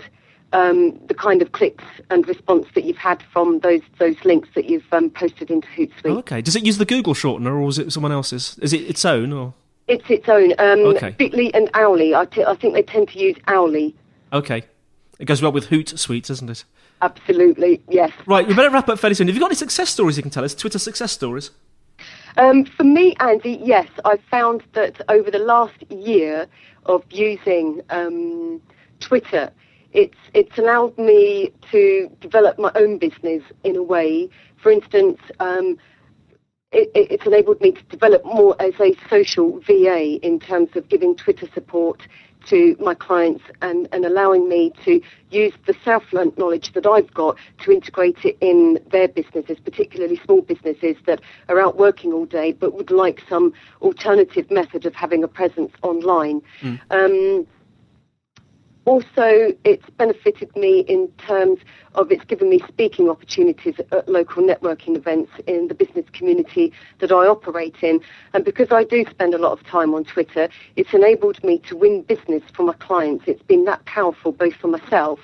um, 0.54 0.98
the 1.08 1.14
kind 1.14 1.42
of 1.42 1.52
clicks 1.52 1.84
and 2.10 2.28
response 2.28 2.66
that 2.76 2.84
you've 2.84 2.98
had 2.98 3.22
from 3.32 3.60
those 3.60 3.82
those 4.00 4.16
links 4.26 4.50
that 4.56 4.66
you've 4.70 4.86
um, 4.92 5.10
posted 5.10 5.50
into 5.52 5.68
Hootsuite. 5.70 6.06
oh, 6.06 6.18
okay. 6.20 6.42
Does 6.42 6.56
it 6.56 6.66
use 6.66 6.78
the 6.78 6.86
Google 6.86 7.14
shortener, 7.14 7.62
or 7.62 7.68
is 7.70 7.78
it 7.80 7.92
someone 7.94 8.12
else's? 8.12 8.58
Is 8.62 8.74
it 8.74 8.82
its 8.82 9.06
own, 9.06 9.32
or 9.32 9.54
It's 9.88 10.10
its 10.10 10.28
own. 10.30 10.54
Um, 10.60 10.80
Okay. 10.96 11.12
Bitly 11.20 11.52
and 11.54 11.70
Owly, 11.74 12.16
I, 12.16 12.26
t- 12.26 12.44
I 12.44 12.56
think 12.56 12.74
they 12.74 12.84
tend 12.84 13.10
to 13.10 13.20
use 13.20 13.36
Owly. 13.48 13.94
okay? 14.34 14.64
It 15.20 15.26
goes 15.26 15.42
well 15.42 15.52
with 15.52 15.68
Hootsuite, 15.68 16.28
doesn't 16.28 16.50
it? 16.50 16.64
Absolutely, 17.02 17.82
yes. 17.90 18.12
Right, 18.26 18.48
we 18.48 18.54
better 18.54 18.70
wrap 18.70 18.88
up 18.90 19.00
fairly 19.00 19.16
soon. 19.16 19.28
Have 19.28 19.36
you 19.36 19.40
got 19.42 19.48
any 19.48 19.56
success 19.56 19.90
stories 19.90 20.16
you 20.18 20.24
can 20.24 20.32
tell 20.32 20.44
us? 20.46 20.54
Twitter 20.56 20.80
success 20.80 21.12
stories? 21.12 21.52
Um, 22.38 22.64
for 22.66 22.84
me, 22.86 23.16
Andy, 23.20 23.60
yes, 23.64 23.88
I've 24.06 24.22
found 24.32 24.64
that 24.74 25.02
over 25.10 25.30
the 25.30 25.40
last 25.40 25.76
year 25.90 26.48
of 26.86 27.04
using 27.10 27.82
um, 27.90 28.62
Twitter, 29.02 29.52
it's 29.94 30.18
it's 30.34 30.58
allowed 30.58 30.98
me 30.98 31.52
to 31.72 32.10
develop 32.22 32.60
my 32.60 32.72
own 32.76 32.98
business 32.98 33.44
in 33.64 33.76
a 33.76 33.84
way. 33.84 34.30
For 34.62 34.72
instance, 34.72 35.20
um, 35.40 35.78
it, 36.72 36.92
it- 36.94 37.12
it's 37.12 37.26
enabled 37.26 37.62
me 37.62 37.72
to 37.72 37.84
develop 37.84 38.24
more 38.26 38.56
as 38.62 38.74
a 38.80 38.96
social 39.10 39.60
VA 39.62 40.20
in 40.26 40.40
terms 40.40 40.70
of 40.76 40.88
giving 40.90 41.16
Twitter 41.16 41.48
support 41.54 42.02
to 42.46 42.76
my 42.80 42.94
clients 42.94 43.44
and, 43.62 43.88
and 43.92 44.06
allowing 44.06 44.48
me 44.48 44.72
to 44.86 45.02
use 45.30 45.54
the 45.68 45.76
self-learned 45.84 46.38
knowledge 46.38 46.72
that 46.74 46.88
I've 46.88 47.14
got 47.14 47.36
to 47.64 47.72
integrate 47.72 48.24
it 48.24 48.38
in 48.40 48.80
their 48.92 49.10
businesses, 49.10 49.58
particularly 49.60 50.20
small 50.24 50.42
businesses 50.42 50.96
that 51.06 51.20
are 51.50 51.60
out 51.60 51.78
working 51.78 52.14
all 52.14 52.26
day 52.26 52.54
but 52.54 52.74
would 52.76 52.92
like 52.92 53.22
some 53.28 53.52
alternative 53.82 54.50
method 54.50 54.86
of 54.86 54.96
having 54.96 55.22
a 55.24 55.28
presence 55.28 55.74
online. 55.82 56.42
Um, 56.92 57.46
also, 58.86 59.54
it's 59.64 59.88
benefited 59.98 60.56
me 60.56 60.80
in 60.82 61.10
terms 61.18 61.60
of 61.96 62.12
it's 62.12 62.24
given 62.26 62.50
me 62.50 62.60
speaking 62.68 63.10
opportunities 63.10 63.76
at 63.92 64.08
local 64.08 64.42
networking 64.42 64.96
events 64.96 65.32
in 65.48 65.68
the 65.68 65.74
business 65.74 66.06
community 66.14 66.74
that 67.00 67.12
I 67.12 67.28
operate 67.28 67.76
in. 67.82 68.00
And 68.34 68.46
because 68.46 68.72
I 68.72 68.84
do 68.84 69.06
spend 69.10 69.34
a 69.34 69.38
lot 69.38 69.52
of 69.52 69.66
time 69.66 69.94
on 69.94 70.06
Twitter, 70.06 70.50
it's 70.76 70.94
enabled 70.94 71.44
me 71.44 71.60
to 71.60 71.76
win 71.76 72.04
business 72.04 72.44
for 72.54 72.64
my 72.64 72.74
clients. 72.74 73.26
It's 73.28 73.44
been 73.44 73.66
that 73.66 73.84
powerful 73.86 74.32
both 74.32 74.56
for 74.56 74.68
myself 74.68 75.20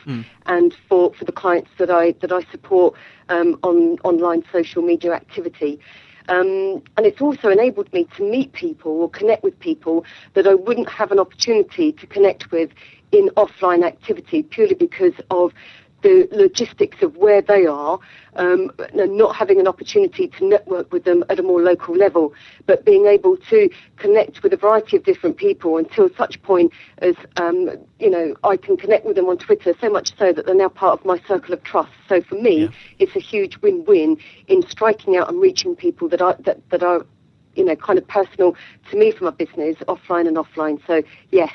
and 0.46 0.76
for, 0.88 1.14
for 1.14 1.26
the 1.26 1.32
clients 1.32 1.72
that 1.78 1.90
I 1.90 2.12
that 2.22 2.32
I 2.32 2.42
support 2.52 2.96
um, 3.30 3.58
on 3.64 3.98
online 4.04 4.44
social 4.52 4.82
media 4.82 5.14
activity. 5.14 5.80
Um, 6.28 6.82
and 6.98 7.06
it's 7.06 7.22
also 7.22 7.50
enabled 7.50 7.94
me 7.94 8.08
to 8.18 8.24
meet 8.24 8.54
people 8.54 8.92
or 8.94 9.10
connect 9.10 9.44
with 9.44 9.60
people 9.60 10.06
that 10.34 10.48
I 10.48 10.56
wouldn't 10.56 10.90
have 10.90 11.12
an 11.12 11.20
opportunity 11.20 11.92
to 11.92 12.08
connect 12.08 12.52
with 12.52 12.72
in 13.12 13.30
offline 13.38 13.86
activity 13.86 14.44
purely 14.44 14.76
because 14.76 15.14
of 15.30 15.54
the 16.06 16.30
logistics 16.32 17.02
of 17.02 17.18
where 17.18 17.42
they 17.42 17.66
are, 17.66 17.98
um, 18.36 18.72
and 18.94 19.18
not 19.18 19.36
having 19.36 19.60
an 19.60 19.68
opportunity 19.68 20.28
to 20.28 20.46
network 20.48 20.94
with 20.94 21.04
them 21.04 21.24
at 21.30 21.40
a 21.40 21.42
more 21.42 21.64
local 21.64 21.96
level, 21.96 22.32
but 22.68 22.86
being 22.86 23.08
able 23.08 23.36
to 23.38 23.68
connect 23.98 24.44
with 24.44 24.54
a 24.54 24.58
variety 24.58 24.96
of 24.98 25.04
different 25.04 25.36
people 25.36 25.78
until 25.78 26.08
such 26.16 26.40
point 26.44 26.72
as 27.00 27.16
um, 27.38 27.72
you 27.98 28.12
know 28.12 28.36
I 28.44 28.56
can 28.56 28.78
connect 28.78 29.04
with 29.04 29.16
them 29.16 29.26
on 29.26 29.40
Twitter. 29.40 29.74
So 29.82 29.90
much 29.90 30.16
so 30.16 30.32
that 30.32 30.46
they're 30.46 30.54
now 30.54 30.70
part 30.70 31.00
of 31.00 31.06
my 31.08 31.20
circle 31.28 31.56
of 31.56 31.64
trust. 31.64 31.92
So 32.08 32.22
for 32.22 32.36
me, 32.36 32.70
it's 33.00 33.16
a 33.16 33.20
huge 33.20 33.58
win-win 33.64 34.18
in 34.48 34.62
striking 34.70 35.18
out 35.18 35.28
and 35.28 35.42
reaching 35.42 35.76
people 35.76 36.08
that 36.10 36.22
are 36.22 36.36
that, 36.42 36.70
that 36.70 36.84
are 36.84 37.04
you 37.56 37.66
know 37.66 37.76
kind 37.76 37.98
of 37.98 38.08
personal 38.08 38.56
to 38.92 38.96
me 38.96 39.10
for 39.10 39.24
my 39.24 39.32
business, 39.32 39.78
offline 39.88 40.28
and 40.28 40.38
offline. 40.38 40.80
So 40.86 41.02
yes, 41.32 41.54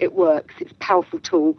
it 0.00 0.12
works. 0.12 0.54
It's 0.60 0.72
a 0.72 0.76
powerful 0.76 1.20
tool. 1.20 1.56